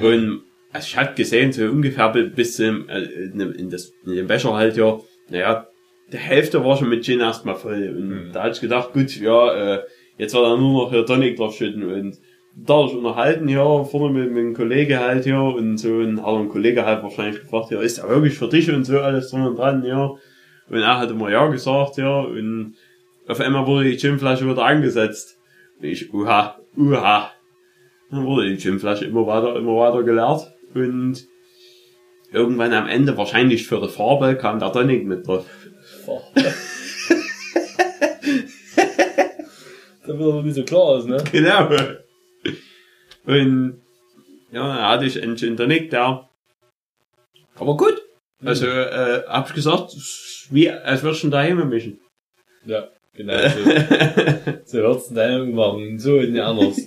[0.00, 4.26] Und also ich hatte gesehen, so ungefähr bi- bis zum, äh, in, das, in dem
[4.26, 5.66] Becher halt ja, naja,
[6.12, 7.94] die Hälfte war schon mit Gin erstmal voll.
[7.96, 8.32] Und Mhm.
[8.32, 9.82] da hatte ich gedacht, gut, ja, äh,
[10.16, 11.84] jetzt wird er nur noch hier Tonic draufschütten.
[11.84, 12.18] Und
[12.56, 16.34] da ich unterhalten, ja, vorne mit, mit einem Kollege halt, ja, und so, und hat
[16.34, 19.46] ein Kollege halt wahrscheinlich gefragt, ja, ist er wirklich für dich und so alles drum
[19.46, 20.06] und dran, ja.
[20.70, 22.74] Und er hat immer ja gesagt, ja, und
[23.28, 25.38] auf einmal wurde die Ginflasche wieder angesetzt.
[25.78, 27.30] Und ich, uha, uha.
[28.10, 30.50] Dann wurde die Ginflasche immer weiter, immer weiter geleert.
[30.74, 31.26] Und
[32.32, 35.44] irgendwann am Ende, wahrscheinlich für die Farbe, kam der Tonic mit drauf.
[40.06, 41.22] Da wird aber nicht so klar aus, ne?
[41.32, 41.68] Genau.
[43.26, 43.82] Und
[44.50, 46.26] ja, hatte ich einen Gin Tonic, der
[47.56, 48.00] aber gut.
[48.42, 49.94] Also äh, hab ich gesagt,
[50.50, 52.00] wie als würdest du daheim mischen.
[52.64, 53.36] Ja, genau.
[53.36, 53.64] So,
[54.64, 56.78] so hört's in deinem machen, so und nicht anders.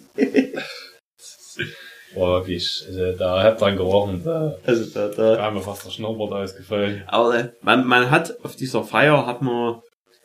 [2.13, 2.83] Boah, wirklich.
[2.87, 5.37] Also, da hat dran gerochen, da Also da, da.
[5.37, 7.03] kam mir fast der Schnurrbart ausgefallen.
[7.07, 9.81] Aber man, man hat auf dieser Feier hat man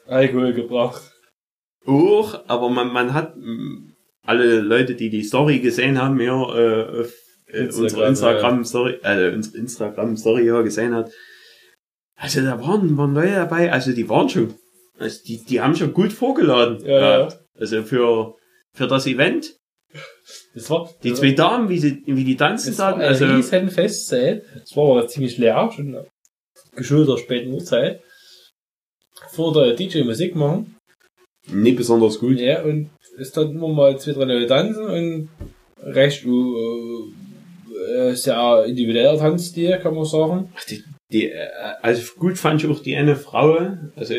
[0.07, 1.03] Alkohol gebracht.
[1.87, 7.01] auch, aber man, man hat mh, alle Leute, die die Story gesehen haben, ja, äh,
[7.01, 7.12] auf
[7.47, 11.11] äh, Instagram, unsere Instagram Story, äh, unsere Instagram Story ja gesehen hat.
[12.16, 14.55] Also da waren, waren Leute dabei, also die waren schon,
[14.99, 16.84] also die, die haben schon gut vorgeladen.
[16.84, 17.28] Ja, ja.
[17.59, 18.34] Also für,
[18.72, 19.55] für das Event.
[20.57, 23.26] Das war, Die zwei Damen, wie sie, wie die tanzen das war da, ein also,
[23.26, 24.46] riesen Festzelt.
[24.64, 25.98] Es war aber ziemlich leer, schon
[26.74, 28.00] geschulter der späten Uhrzeit.
[29.32, 30.74] Vor der DJ Musik machen.
[31.46, 32.40] nicht besonders gut.
[32.40, 32.88] Ja, und
[33.18, 35.28] es dann immer mal zwei, drei Leute tanzen und
[35.82, 40.50] recht äh, sehr individueller Tanzstil, kann man sagen.
[40.57, 40.82] Ach, die,
[41.12, 41.48] die, äh,
[41.82, 43.59] also gut fand ich auch die eine Frau,
[43.94, 44.14] also,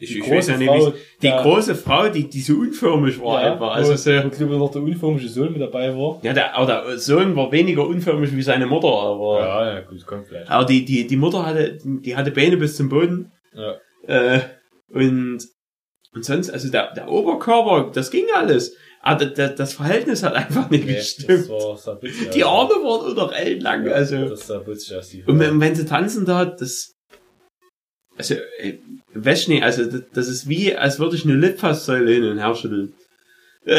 [0.00, 0.92] ich, ich weiß ja nicht, Frau, wie
[1.22, 4.52] die der- große Frau, die, die so unförmig war ja, einfach, also so, wo, glaube
[4.54, 6.18] ich, noch der unförmige Sohn mit dabei war.
[6.22, 10.04] ja, der, aber der Sohn war weniger unförmig wie seine Mutter, aber, Ja, ja, gut,
[10.06, 10.50] kommt vielleicht.
[10.50, 13.76] aber die, die, die Mutter hatte, die hatte Beine bis zum Boden, Ja.
[14.06, 14.40] äh,
[14.92, 15.38] und,
[16.14, 20.68] und sonst, also der, der Oberkörper, das ging alles, aber das, das Verhältnis hat einfach
[20.70, 21.30] nicht Nee, gestimmt.
[21.30, 22.70] das war, das sah witzig Die aus.
[22.72, 24.28] Arme waren unter ellenlang, Ja, also.
[24.28, 26.96] Das sah witzig aus, die Und wenn, wenn sie tanzen da, das,
[28.20, 28.74] also, äh,
[29.14, 32.92] weiß nicht, also, das, ist wie, als würde ich eine Litfaßsäule hin und her schütteln.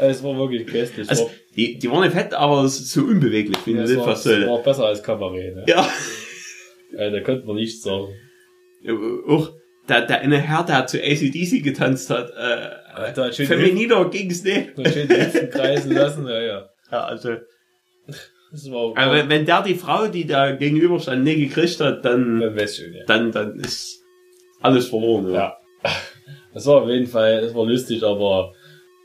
[0.00, 1.10] Es war wirklich köstlich.
[1.10, 3.96] Also, die, die waren nicht fett, aber es ist so unbeweglich wie ja, eine es
[3.96, 4.46] war, Litfaßsäule.
[4.46, 5.56] war besser als Kabarett.
[5.56, 5.64] Ne?
[5.66, 5.92] Ja,
[6.92, 8.06] Ja, da konnte man nichts sagen.
[9.26, 9.50] auch
[9.88, 14.70] der, der eine Herr, der zu ACDC getanzt hat, äh, schön die femininer ging's nicht.
[14.76, 16.26] Schön die Hüften kreisen lassen.
[16.28, 16.68] Ja, ja.
[16.92, 17.36] Ja, also,
[18.94, 22.56] aber wenn, wenn der die Frau, die da gegenüber stand, nicht gekriegt hat, dann, dann
[22.56, 23.04] weiß ja.
[23.06, 24.02] dann, dann ist
[24.60, 25.32] alles verloren.
[25.32, 25.56] Ja.
[26.54, 28.52] Das war auf jeden Fall, das war lustig, aber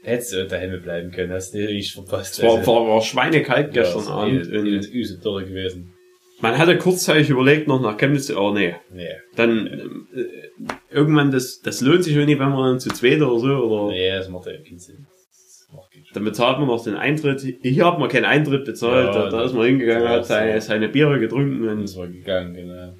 [0.01, 2.39] hättest du daheim bleiben können, hast du nicht verpasst.
[2.39, 4.47] Es war, war, war schweinekalt ja, gestern das war Abend.
[4.47, 5.93] Und eh üse Dürre gewesen.
[6.39, 9.07] Man hatte kurzzeitig überlegt, noch nach Chemnitz zu, oh nee, Nee.
[9.35, 13.47] dann äh, irgendwann, das, das lohnt sich nicht, wenn man dann zu zweit oder so,
[13.47, 15.05] oder Nee, das macht ja keinen Sinn.
[16.13, 17.41] Dann bezahlt man noch den Eintritt.
[17.61, 20.89] Hier hat man keinen Eintritt bezahlt, Ja, da, da ist man hingegangen, hat seine, seine
[20.89, 22.93] Biere getrunken und Das war gegangen, genau.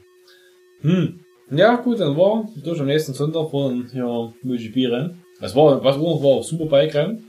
[0.82, 1.20] Hm.
[1.52, 5.24] Ja, gut, dann war durch am nächsten Sonntag waren hier MotoGP-Rennen.
[5.40, 7.26] Das war, was war noch, war Superbike-Rennen.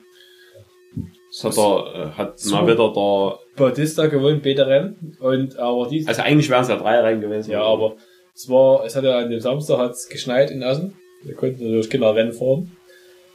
[1.42, 5.16] das hat, er, äh, hat mal wieder der, Bautista gewonnen, Rennen.
[5.20, 7.50] Und, aber dies, also eigentlich wären es ja drei rein gewesen.
[7.50, 7.96] ja, aber
[8.34, 10.94] es war, es hat ja an dem Samstag hat's geschneit in Essen.
[11.22, 12.72] Wir konnten natürlich keine Rennen fahren.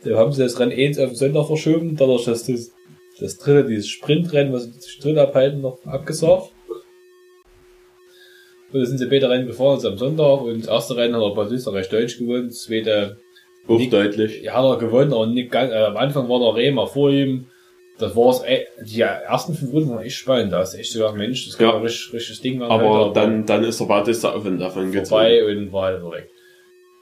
[0.03, 2.71] Da haben sie das Rennen 1 auf den Sonntag verschoben, dadurch, dass das,
[3.19, 6.51] das dritte, dieses Sprintrennen, was sie dritte abhalten, noch abgesagt.
[8.71, 11.21] Und da sind sie beide Rennen gefahren, also am Sonntag, und das erste Rennen hat
[11.23, 13.17] der Bautista recht deutsch gewonnen, das zweite
[13.67, 14.43] Auch deutlich.
[14.43, 17.47] ja, hat er gewonnen, aber nicht ganz, äh, am Anfang war der Rehmer vor ihm.
[17.97, 20.53] Das war's, ey, die ersten fünf Runden waren echt spannend.
[20.53, 21.75] Da ist echt sogar, Mensch, das kann Ja.
[21.75, 22.71] ein richtig, richtiges Ding werden.
[22.71, 26.29] Aber heute, dann, dann ist der Bautista auf und davon vorbei und war halt weg.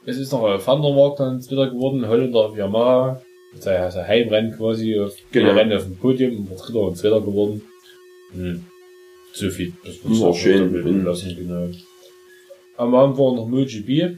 [0.08, 3.22] Es ist noch ein Vandermark dann wieder geworden, Holländer auf Yamaha.
[3.60, 5.52] Sein, sein Heimrennen quasi, auf, Genau.
[5.52, 7.62] Rennen auf dem Podium, und Dritter und Zweiter geworden.
[8.32, 8.64] Hm.
[9.34, 9.74] So viel.
[9.84, 10.64] Das War auch schön.
[10.64, 11.68] unterbilden lassen, genau.
[12.78, 14.18] Am Abend war noch MotoGP.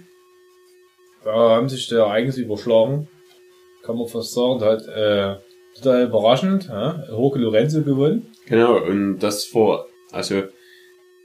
[1.24, 3.08] Da haben sich die Ereignisse überschlagen.
[3.82, 4.60] Kann man fast sagen.
[4.60, 5.40] Da hat, äh,
[5.76, 8.28] total überraschend, ja, Jorge Lorenzo gewonnen.
[8.46, 10.44] Genau, und das vor, also,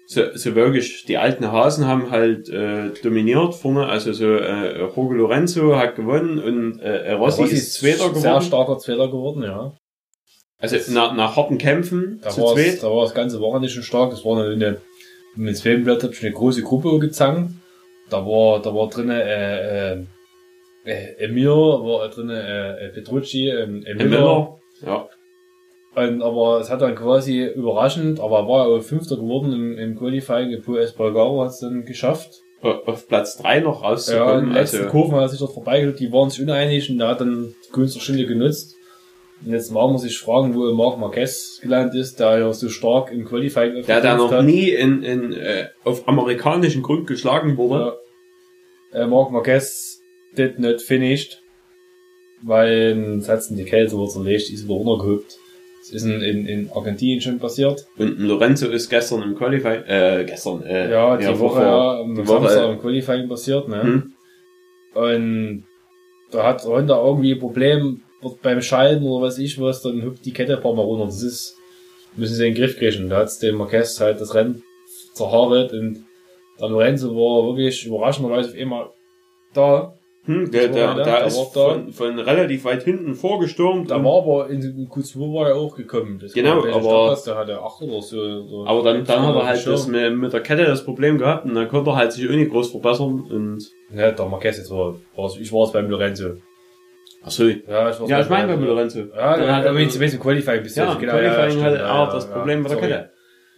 [0.07, 5.15] so, so wirklich, die alten Hasen haben halt äh, dominiert vorne, also so, äh, Jorge
[5.15, 8.43] Lorenzo hat gewonnen und äh, Rossi, Rossi ist Zweiter Sehr geworden.
[8.45, 9.73] starker Zweiter geworden, ja.
[10.59, 12.83] Also nach, nach harten Kämpfen Da zu war, zweit.
[12.83, 14.11] da war das ganze Wochenende schon stark.
[14.11, 14.79] Das war eine,
[15.37, 17.61] mit Filmblatt hab ich eine große Gruppe gezangen.
[18.09, 20.05] Da war, da war drinnen, äh, äh,
[20.85, 24.59] äh, Emir, war drinnen, äh, äh, Petrucci, Herr Emir.
[24.87, 25.09] Ja.
[25.97, 29.79] Und, aber es hat dann quasi überraschend, aber er war ja auch Fünfter geworden im,
[29.79, 30.51] im Qualifying.
[30.51, 32.43] In Pol Espargaro hat es dann geschafft.
[32.63, 34.39] Auf Platz drei noch Ja, rauszukommen.
[34.39, 36.99] in den letzten also, Kurven hat er sich dort vorbeigeholt, die waren sich uneinig und
[36.99, 38.75] der hat dann der Stunde genutzt.
[39.45, 43.13] Und jetzt mag man sich fragen, wo Marc Marquez gelandet ist, der ja so stark
[43.13, 44.45] im Qualifying der da noch hat.
[44.45, 47.97] nie in, in, äh, auf amerikanischen Grund geschlagen wurde.
[48.93, 49.03] Ja.
[49.03, 50.01] Äh, Marc Marquez
[50.37, 51.43] did not finished,
[52.43, 55.39] weil es hat die Kälte zerlegt, ist wieder runtergehobt.
[55.87, 57.87] Das ist in, in, in Argentinien schon passiert.
[57.99, 62.15] Und Lorenzo ist gestern im Qualifying, äh, gestern, äh, Ja, die vor- Woche ja, am
[62.15, 63.83] die Samstag Woche, im Qualifying passiert, ne?
[63.83, 64.13] Hm?
[64.95, 65.65] Und
[66.31, 68.01] da hat Honda irgendwie ein Problem
[68.43, 71.05] beim Schalten oder was ich was, dann hüpft die Kette ein paar Mal runter.
[71.07, 71.57] Das ist,
[72.17, 73.11] müssen sie in den Griff kriegen.
[73.11, 74.63] Da hat's dem Marquez halt das Rennen
[75.13, 76.05] zerhaart und
[76.59, 78.87] der Lorenzo war wirklich überraschenderweise auf einmal
[79.53, 79.95] da.
[80.27, 83.91] Hm, der, der, der, der ist von, von relativ weit hinten vorgestürmt.
[83.91, 86.19] Da war aber in, in Q2 war er auch gekommen.
[86.19, 88.43] Das Genau, aber- Startplatz, Der hatte acht oder so.
[88.47, 91.45] so aber dann, dann hat er halt das mit, mit der Kette das Problem gehabt
[91.45, 94.71] und dann konnte er halt sich auch nicht groß verbessern und, Ja, der Marquez jetzt
[94.71, 96.37] war, war's- ich war es beim Lorenzo.
[97.23, 97.45] ach so.
[97.45, 99.01] Ja, ich Ja, ich meine beim bei Lorenzo.
[99.01, 101.01] Ja, dann dann hat hat er er, ein bisschen Qualifying bis ja, jetzt.
[101.01, 102.79] genau, Qualifying stimmt, hat ja, er ja, das ja, Problem mit der.
[102.79, 103.11] Kette.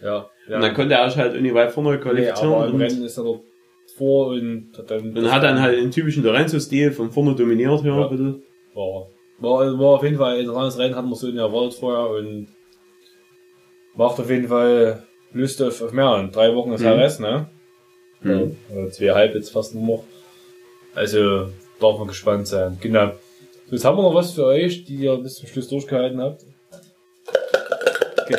[0.02, 0.56] Ja, ja.
[0.56, 3.16] Und dann konnte er sich halt irgendwie weit vorne nee, qualifizieren aber im Rennen ist
[3.18, 3.40] er dort
[3.96, 5.16] vor und hat dann.
[5.16, 8.04] und hat dann halt den typischen Lorenzo-Stil von vorne dominiert Ja.
[8.04, 8.42] ein bisschen.
[8.74, 9.06] War,
[9.38, 12.48] war, war auf jeden Fall ein interessantes Rennen, hatten wir so nicht erwartet vorher und
[13.94, 16.18] macht auf jeden Fall Lust auf, auf mehr.
[16.18, 16.86] In drei Wochen ist Mhm.
[16.86, 17.46] HRS, ne?
[18.22, 18.56] Mhm.
[18.70, 20.04] Ja, oder zweieinhalb jetzt fast nur noch.
[20.94, 21.48] Also
[21.80, 22.78] darf man gespannt sein.
[22.80, 23.12] Genau.
[23.66, 26.44] So, jetzt haben wir noch was für euch, die ihr bis zum Schluss durchgehalten habt.
[28.22, 28.38] Okay.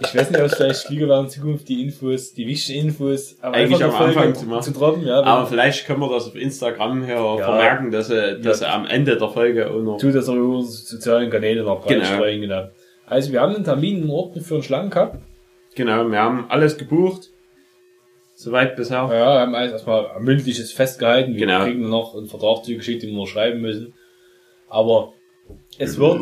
[0.00, 3.36] Ich weiß nicht, ob es vielleicht klüger wäre in Zukunft die Infos, die wichtigen Infos
[3.40, 4.62] am Eigentlich am Anfang zu machen.
[4.62, 5.22] zu droppen, ja.
[5.22, 7.36] Aber vielleicht können wir das auf Instagram hier Ja.
[7.36, 9.98] vermerken, dass er, dass er am Ende der Folge auch noch.
[9.98, 12.22] tut das auch über unsere sozialen Kanäle noch Genau.
[12.24, 12.68] genau.
[13.06, 15.18] Also wir haben einen Termin in Ordnung für einen Schlangencup.
[15.74, 17.30] Genau, wir haben alles gebucht.
[18.36, 18.96] Soweit bisher.
[18.98, 21.34] Ja, wir haben alles erstmal ein mündliches festgehalten.
[21.34, 21.64] Wir Genau.
[21.64, 23.94] kriegen noch einen Vertrag zugeschickt, den wir noch schreiben müssen.
[24.68, 25.12] Aber
[25.78, 26.20] es wird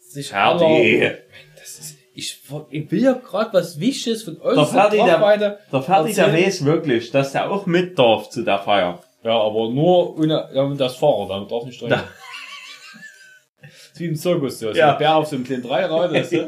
[0.00, 0.64] sich Ferdi.
[0.64, 1.18] aller-
[1.56, 5.58] Das ist, ich, ich will ja gerade was Wichtiges von uns Der Ferdi, der- weiter.
[5.72, 9.02] Der Ferdi, der weiß wirklich, dass der auch mit darf zu der Feier.
[9.24, 11.80] Ja, aber nur ohne ja, und das Fahrer, damit darf nicht.
[11.82, 12.02] Da- Das
[13.92, 14.68] ist wie im Zirkus, so.
[14.70, 14.74] Ja.
[14.74, 14.92] Ja.
[14.92, 16.42] Ein Bär auf so einem kleinen Dreirad, weißt du?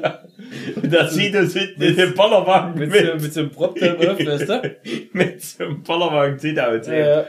[0.83, 3.07] Und da zieht uns hinten in den Bollerwagen Mit, mit.
[3.07, 4.77] so, mit so einem Proptop auf, weißt du?
[5.13, 7.25] Mit so einem Bollerwagen zieht er uns hin.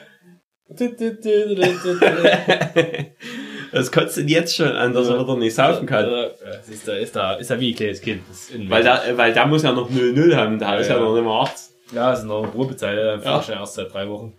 [3.76, 3.82] Ja.
[3.82, 6.10] Das kotzt ihn jetzt schon an, dass er wieder nicht saufen kann.
[6.10, 6.24] Ja,
[6.70, 8.22] ist da, ist da, ist da wie ein kleines Kind.
[8.30, 11.02] Das Weil da, weil da muss ja noch 0-0 haben, da ist ja ja.
[11.02, 11.54] noch nicht mal 8.
[11.94, 13.36] ja, es ist noch eine Probezeit, dann Ja.
[13.38, 13.44] ja.
[13.44, 14.34] schon erst seit drei Wochen.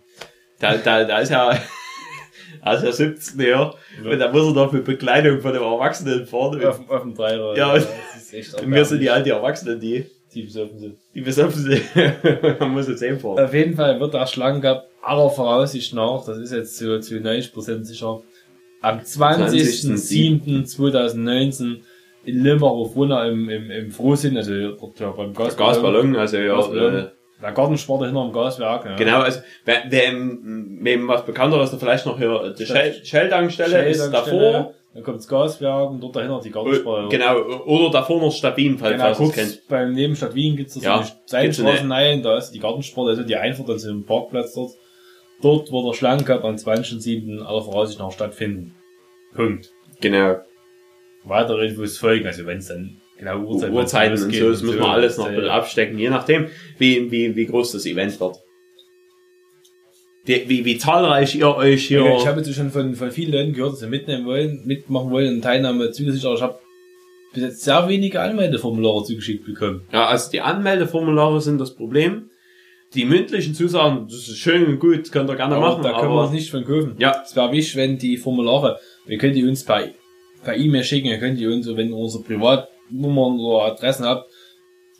[0.59, 1.51] Da, da, da ist ja,
[2.65, 3.73] ja 17 her.
[4.03, 4.11] Ja.
[4.11, 6.65] Und da muss er noch mit Begleitung von dem Erwachsenen fahren.
[6.65, 7.57] Auf, dem- auf dem Dreirad.
[7.57, 7.73] Ja.
[7.75, 7.85] das
[8.17, 10.97] ist echt Und wir sind die alten Erwachsenen, die, die besoffen sind.
[11.13, 11.83] die besoffen sind.
[12.59, 13.39] Man muss jetzt sehen fahren.
[13.39, 17.83] Auf jeden Fall wird der Schlangencup aller Voraussicht nach, das ist jetzt zu, zu 90%
[17.85, 18.19] sicher,
[18.81, 21.77] am 20.07.2019
[22.25, 25.73] in Limburg Wunner im, im, im Frohsinn, also dort ja beim Gasballon.
[25.73, 26.95] Gasballon, also ja, Gasballon.
[26.95, 27.07] äh,
[27.41, 28.85] Der Gartensparte hinter dem Gaswerk.
[28.85, 28.95] Ja.
[28.97, 34.09] Genau, also wer, wer im- wem was bekannter ist, vielleicht noch hier die Shell-Tankstelle ist
[34.11, 34.73] davor.
[34.93, 37.05] Dann kommt das Gaswerk und dort dahinter die Gartensparte.
[37.05, 39.61] Äh, Genau, oder davor noch falls Genau, falls ihr es kurz kennt.
[39.69, 43.21] beim Nebenstadt Wien gibt's da so Ja, eine Seitenstraße rein, da ist die Gartensport, also
[43.23, 44.71] die Einfahrt dann zu dem Parkplatz dort.
[45.41, 47.41] Dort wird der Schlangencup am 20.07.
[47.41, 48.73] aller Voraussicht nach stattfinden.
[49.35, 49.71] Punkt.
[50.01, 50.37] Genau.
[51.23, 54.85] Weitere Infos folgen, also wenn es dann genau Uhrzeit Uhrzeiten und so, das müssen wir
[54.85, 58.37] alles noch ein bisschen abstecken, je nachdem, wie, wie, wie groß das Event wird.
[60.25, 62.15] Wie, wie, wie zahlreich ihr euch hier...
[62.17, 65.35] Ich habe jetzt schon von, von vielen Leuten gehört, dass sie mitnehmen wollen, mitmachen wollen
[65.35, 66.59] und Teilnahme zugesichert, aber ich habe
[67.33, 69.81] bis jetzt sehr wenige Anmeldeformulare zugeschickt bekommen.
[69.91, 72.29] Ja, also die Anmeldeformulare sind das Problem.
[72.93, 76.03] Die mündlichen Zusagen, das ist schön und gut, könnt ihr gerne Aber machen, da können
[76.03, 76.95] wir aber uns nicht von kaufen.
[76.99, 77.21] Ja.
[77.23, 79.89] Es wäre wichtig, wenn die Formulare, wir können die uns per,
[80.43, 84.29] per E-Mail schicken, ihr könnt die uns, wenn ihr unsere Privatnummern oder Adressen habt.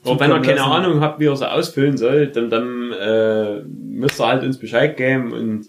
[0.03, 0.71] Und wenn ihr keine lassen.
[0.71, 4.95] Ahnung habt, wie ihr sie ausfüllen sollt, dann, dann äh, müsst ihr halt uns Bescheid
[4.97, 5.67] geben und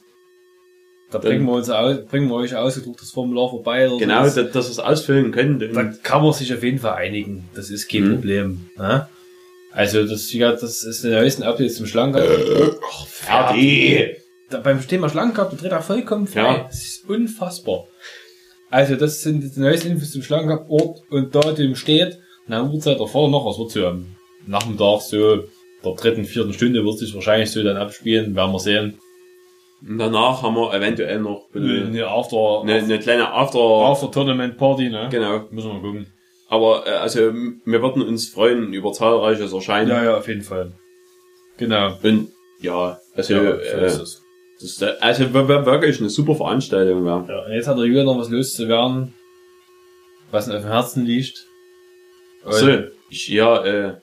[1.10, 3.88] Da bringen wir uns aus, bringen wir euch ausgedrucktes Formular vorbei.
[3.88, 4.42] Oder genau, so.
[4.42, 5.62] dass, dass ihr es ausfüllen könnt.
[5.62, 7.48] Da Und, kann man sich auf jeden Fall einigen.
[7.54, 8.12] Das ist kein Mhm.
[8.14, 8.60] Problem.
[8.76, 9.08] Ne?
[9.78, 12.80] Also das, gesagt, das ist der neuesten Update zum Schlangencup.
[13.06, 14.16] fertig!
[14.50, 16.40] Da, beim Thema Schlangencup, der dreht er vollkommen frei.
[16.40, 16.64] Ja.
[16.64, 17.84] Das ist unfassbar.
[18.70, 20.68] Also das sind die neuesten Infos zum Schlangencup.
[20.68, 22.18] Ort und Datum steht.
[22.48, 24.16] Na, Uhrzeit erfahren noch, was wird so am
[24.48, 25.44] Nachmittag so
[25.84, 28.98] der dritten, vierten Stunde wird sich wahrscheinlich so dann abspielen, werden wir sehen.
[29.86, 33.60] Und danach haben wir eventuell noch eine, Eine After, eine, eine kleine After...
[33.60, 35.06] After Tournament Party, ne?
[35.08, 35.44] Genau.
[35.52, 36.06] Müssen wir mal gucken.
[36.48, 39.90] Aber äh, also wir würden uns freuen über zahlreiches Erscheinen.
[39.90, 40.72] Ja, ja, auf jeden Fall.
[41.58, 41.98] Genau.
[42.02, 42.28] Und
[42.60, 44.22] ja, also, Ja, so äh, das
[44.60, 47.04] ist, äh, also wir- wir wirklich eine super Veranstaltung.
[47.06, 47.24] Ja.
[47.28, 49.14] Ja, und jetzt hat der Julian noch was loszuwerden,
[50.30, 51.44] was ihm auf dem Herzen liegt.
[52.44, 52.68] Und So,
[53.10, 53.94] ich, ja, äh,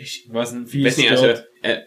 [0.00, 1.26] ich, was ein weiß Fies nicht, also,
[1.62, 1.78] äh,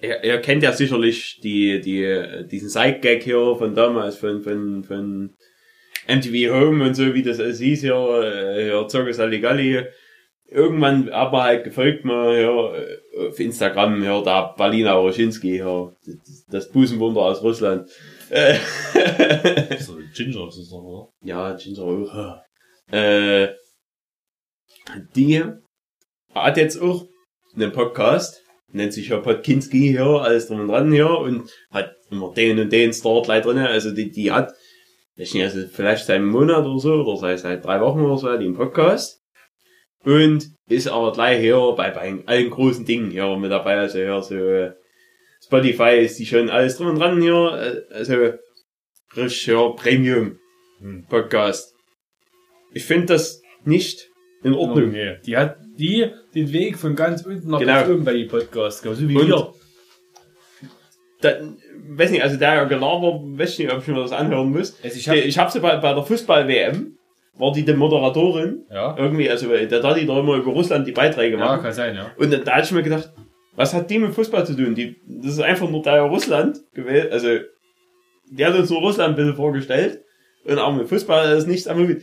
[0.00, 5.34] ihr, ihr kennt ja sicherlich die, die, diesen Side-Gag hier von damals, von, von, von
[6.08, 9.84] MTV Home und so, wie das alles hieß hier, äh, hier Zirkus Halligalli.
[10.46, 12.86] Irgendwann aber halt gefolgt mal hier
[13.18, 17.88] äh, auf Instagram hier der Balina Roschinski hier, das, das Busenwunder aus Russland.
[19.78, 21.12] So, Ginger ist es noch, oder?
[21.22, 22.40] ja, Ginger auch.
[22.90, 23.48] äh,
[25.14, 25.42] die
[26.34, 27.06] hat jetzt auch
[27.54, 32.32] einen Podcast, nennt sich ja Podkinski hier, alles drum und dran hier und hat immer
[32.32, 33.58] den und den Startlight drin.
[33.58, 34.52] Also die, die hat,
[35.16, 38.18] ich nicht, also vielleicht seit einem Monat oder so, oder seit, seit drei Wochen oder
[38.18, 39.20] so, die einen Podcast.
[40.04, 44.20] Und ist aber gleich hier bei, bei allen großen Dingen hier mit dabei, also hier
[44.22, 44.72] so äh,
[45.44, 48.14] Spotify ist die schon alles drum und dran hier, also
[49.16, 50.38] richtig ja, Premium
[50.80, 51.04] Hm.
[51.08, 51.74] Podcast.
[52.72, 54.08] Ich finde das nicht
[54.42, 54.90] in Ordnung.
[54.90, 55.18] Nee.
[55.24, 57.72] Die hat die den Weg von ganz unten nach Genau.
[57.74, 59.54] ganz oben bei die Podcasts, so wie Und- wir.
[61.20, 61.38] Da,
[61.88, 64.78] weiß nicht, also der Gelaber, weiß nicht, ob ich mir das anhören muss.
[64.82, 66.96] Also ich hab- habe ich hab sie bei, bei der Fußball-WM,
[67.38, 70.92] war die die Moderatorin, Ja, irgendwie, also da da die da immer über Russland die
[70.92, 71.62] Beiträge ja, machen.
[71.62, 72.10] kann sein, ja.
[72.18, 73.10] Und dann, da hatte ich mir gedacht,
[73.56, 74.74] was hat die mit Fußball zu tun?
[74.74, 77.28] Die, das ist einfach nur da Russland gewählt, also
[78.30, 80.00] die hat uns nur Russland ein bisschen vorgestellt
[80.44, 81.78] und auch mit Fußball ist nichts am.
[81.82, 81.96] Äh,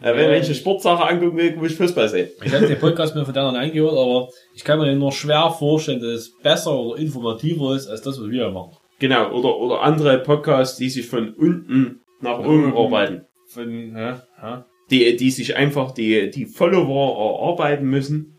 [0.00, 0.30] wenn, Ja.
[0.30, 2.28] wenn ich eine Sportsache angucken will, muss ich Fußball sehen.
[2.44, 5.48] Ich habe den Podcast mir von denen angehört, aber ich kann mir den nur schwer
[5.56, 8.76] vorstellen, dass es besser oder informativer ist als das, was wir machen.
[9.02, 12.76] Genau, oder, oder andere Podcasts, die sich von unten nach oben Mhm.
[12.76, 13.26] arbeiten.
[13.48, 14.64] Von, ja, ja.
[14.92, 18.38] Die, die sich einfach die, die Follower erarbeiten müssen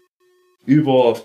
[0.65, 1.19] über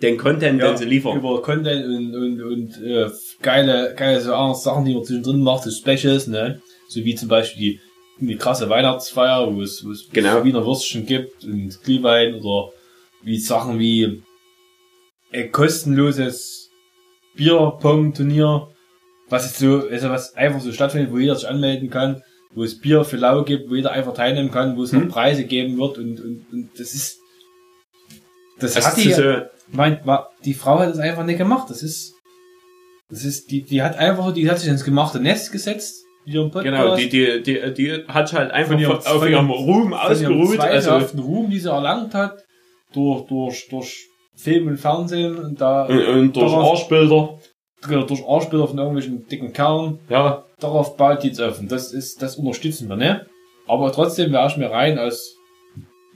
[0.00, 1.16] den Content, den sie liefern.
[1.18, 3.10] Über Content und, und, und äh,
[3.42, 6.60] geile, geile Sachen, die man zwischendrin macht, so Specials, ne?
[6.86, 7.80] So wie zum Beispiel
[8.20, 10.44] die, die krasse Weihnachtsfeier, wo es, wo es Genau.
[10.44, 12.70] Wiener Würstchen gibt und Glühwein oder
[13.24, 14.22] wie Sachen wie
[15.32, 16.70] ein kostenloses
[17.36, 18.68] Bierpong-Turnier,
[19.28, 22.22] was jetzt so, also was einfach so stattfindet, wo jeder sich anmelden kann,
[22.54, 25.08] wo es Bier für lau gibt, wo jeder einfach teilnehmen kann, wo es noch Hm.
[25.08, 27.18] Preise geben wird und, und, und das ist,
[28.58, 29.08] das, Das hat die,
[29.68, 31.70] meint, wa- die Frau hat es einfach nicht gemacht.
[31.70, 32.14] Das ist,
[33.10, 36.04] das ist, die, die hat einfach, die hat sich ins gemachte Nest gesetzt,
[36.64, 40.60] genau, die, die, die, die hat halt einfach ihrem- auf ihrem Ruhm ausgeruht.
[40.60, 42.44] Also, zweifelhaften Ruhm, die sie erlangt hat,
[42.92, 44.06] durch, durch, durch
[44.36, 47.38] Film und Fernsehen und da, und, und durch Arschbilder.
[47.86, 51.40] genau, durch Arschbilder von irgendwelchen dicken Kerlen, Ja, darauf baut die jetzt.
[51.40, 53.26] Und das ist, das unterstützen wir, ne?
[53.68, 55.36] Aber trotzdem wäre ich mir rein als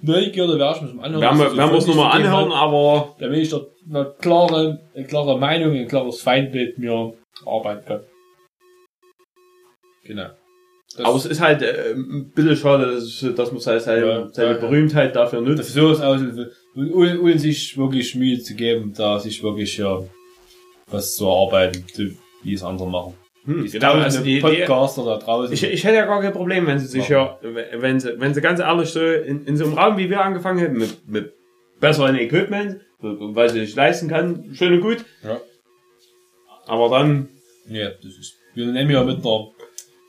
[0.03, 1.23] Neugierde, wäre ich mir zum Anhören.
[1.23, 4.81] werden wir, werden wir uns nochmal anhören, geben aber hat, Damit ich dort eine klare,
[4.95, 7.15] eine klare Meinung, ein klares Feindbild mir
[7.47, 8.01] arbeiten kann.
[10.05, 10.29] Genau.
[10.97, 14.29] Das, aber es ist halt äh, ein bisschen schade, dass, dass man seine, seine, Ja,
[14.33, 14.61] seine ja, ja.
[14.61, 15.73] Berühmtheit dafür nutzt.
[15.73, 20.03] so ist aus, und ohne, ohne sich wirklich Mühe zu geben, da sich wirklich ja
[20.89, 21.85] was zu erarbeiten,
[22.43, 23.15] wie es andere machen.
[23.45, 25.53] Hm, Die genau, also die, Podcaster da draußen.
[25.53, 28.41] ich, ich hätte ja gar kein Problem, wenn sie sich ja, wenn sie, wenn sie
[28.41, 31.33] ganz ehrlich so in, in so einem Raum, wie wir angefangen hätten, mit, mit
[31.81, 35.05] besseren Equipment, weil sie sich leisten kann, schön und gut.
[35.23, 35.41] Ja.
[36.67, 37.29] Aber dann
[37.69, 39.49] ja, das ist, wir nehmen ja mit einer,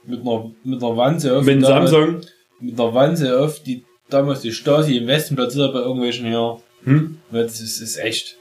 [0.07, 1.45] mit einer, mit einer Wanze auf.
[1.45, 2.21] mit damals- Samsung.
[2.59, 6.59] Mit einer Wanze auf, die damals die Stasi im Westen platziert hat bei irgendwelchen hier.
[6.85, 7.17] Hm?
[7.31, 8.35] Das ist, ist echt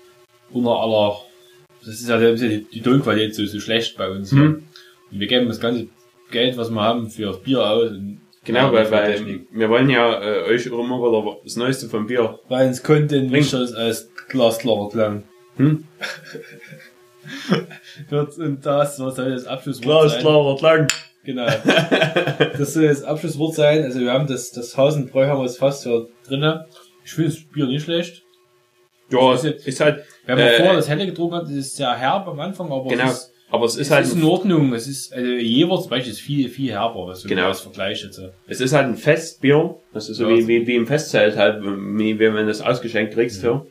[0.53, 1.19] unter aller,
[1.85, 4.31] das ist ja, ja die, die Tonqualität so, so schlecht bei uns.
[4.31, 4.62] Hm.
[5.11, 5.89] Und wir geben das ganze
[6.31, 7.91] Geld, was wir haben, für das Bier aus.
[7.91, 12.39] Und Genau, weil, weil wir wollen ja äh, euch immer wieder das Neueste vom Bier.
[12.49, 15.25] Weil es Content wichtiger ist als glasklarer Klang.
[15.57, 15.85] Hm?
[18.09, 20.21] Wird- Und das, was soll das Abschlusswort sein?
[20.21, 20.87] klarer Klang.
[21.27, 21.45] Genau.
[22.59, 23.83] das soll das Abschlusswort sein.
[23.83, 24.77] Also wir haben das, das
[25.39, 26.66] wir jetzt fast ja drinne.
[27.05, 28.22] Ich finde das Bier nicht schlecht.
[29.11, 31.51] Ja, Das ist, ist ist halt, Wenn man Äh, vorher das helle getrunken hat, das
[31.53, 33.05] ist sehr herb am Anfang, aber genau.
[33.07, 34.72] es ist, Aber es ist es halt, ist in Ordnung.
[34.72, 37.47] Es ist, also Jever zum Beispiel ist viel, viel herber, was Genau.
[37.49, 38.20] als Vergleich jetzt.
[38.49, 39.77] es ist halt ein Festbier.
[39.93, 40.37] Das ist so Ja.
[40.37, 43.43] wie, wie, wie im Festzelt halt, wie wenn man das ausgeschenkt kriegst.
[43.43, 43.64] Ja.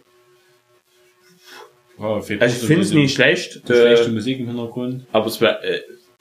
[2.22, 5.06] Fehlt Also ich finde es nicht schlecht, Schlechte äh, Musik im Hintergrund.
[5.14, 5.80] aber es, wär, äh,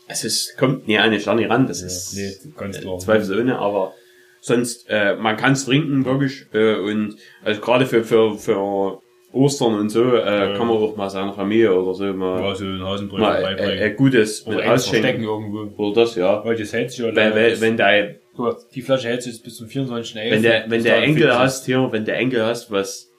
[0.09, 1.67] es ist, kommt nie den Sterne ran.
[1.67, 2.99] Das ist nee, ganz klar.
[2.99, 3.95] zweifelsohne, aber
[4.41, 6.47] sonst, äh, man kann es trinken, wirklich.
[6.53, 9.01] Äh, und also gerade für, für, für
[9.33, 10.57] Ostern und so, äh, Ja.
[10.57, 12.79] kann man auch mal seiner Familie oder so mal, Ja, so ein
[13.09, 13.79] mal äh, beibringen.
[13.79, 15.25] äh, gutes Oder mit ausschenken.
[15.25, 15.83] irgendwo.
[15.83, 16.45] Oder das, ja.
[16.45, 19.33] Weil das hält sich ja Weil, weil, wenn der, Guck mal, die Flasche hält sich
[19.35, 20.15] jetzt bis zum 24.
[20.17, 23.11] wenn der, wenn der Enkel hast hier, wenn der Enkel hast, was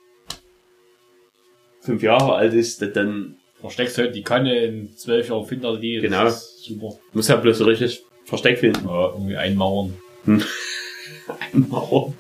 [1.82, 6.02] fünf Jahre alt ist, dann Versteckst halt die Kanne in 12 Jahren findet er die.
[6.02, 6.30] das Genau.
[6.30, 7.00] Super.
[7.14, 8.88] muss er bloß so richtig versteckt finden.
[8.88, 9.98] Ja, irgendwie einmauern.
[11.54, 12.16] Warum?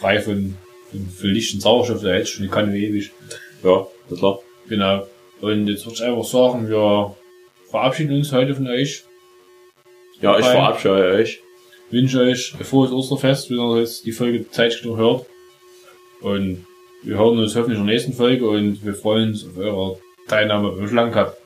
[0.00, 0.56] Frei von,
[0.90, 3.10] von, von Licht und Sauerstoff, da hält schon die Kanne ewig.
[3.62, 4.40] Ja, das klar.
[4.68, 5.06] Genau.
[5.40, 7.16] Und jetzt würde ich einfach sagen, wir
[7.70, 9.04] verabschieden uns heute von euch.
[10.20, 10.52] Ja, ich Bye.
[10.52, 11.40] verabscheue euch.
[11.90, 15.26] Wünsche euch ein frohes Osterfest, wenn ihr jetzt die Folge zeitig noch hört.
[16.20, 16.64] Und
[17.02, 19.98] wir hören uns hoffentlich in der nächsten Folge und wir freuen uns auf eure
[20.28, 21.36] Teilnahme beim Schlangencup.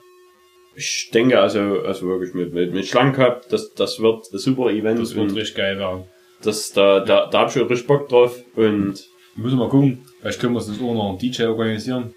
[0.75, 5.01] Ich denke also, also wirklich mit, mit, mit Schlangencup, das, das wird ein super Event.
[5.01, 6.05] Das wird richtig geil werden.
[6.43, 8.39] Das, da, da, da hab ich schon richtig Bock drauf.
[8.55, 10.05] Und, Müssen wir mal gucken.
[10.21, 12.15] Vielleicht können wir uns das auch noch einen DJ organisieren.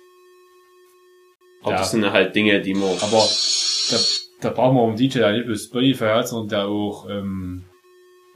[1.61, 1.77] aber Ja.
[1.77, 3.27] das sind halt Dinge, die man, Aber
[3.89, 3.97] da,
[4.41, 7.63] da brauchen wir auch einen DJ, der nicht bloß Spotify hat, sondern der auch ähm,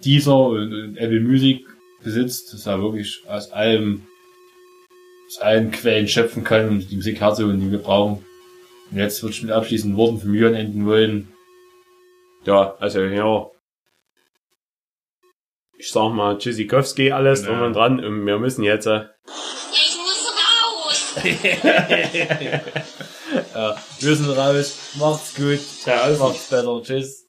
[0.03, 1.65] Deezer und, und Apple Music
[2.03, 4.03] besitzt, dass er wirklich aus allem
[5.33, 8.23] aus allen Quellen schöpfen kann und die Musik herzuholen, die wir brauchen.
[8.91, 11.33] Und jetzt würde ich mit abschließenden Worten von Jörn enden wollen.
[12.45, 13.49] ja, also, ja.
[15.77, 17.47] Ich sag mal, Tschüssikowski, alles Ja.
[17.47, 18.03] drum und dran.
[18.03, 19.05] Und wir müssen jetzt, äh,
[19.71, 21.23] Ich muss raus.
[23.55, 24.77] Ja, wir sind raus.
[24.99, 25.59] Macht's gut.
[25.59, 26.15] Ciao.
[26.19, 26.81] Macht's besser.
[26.83, 27.21] Tschüss.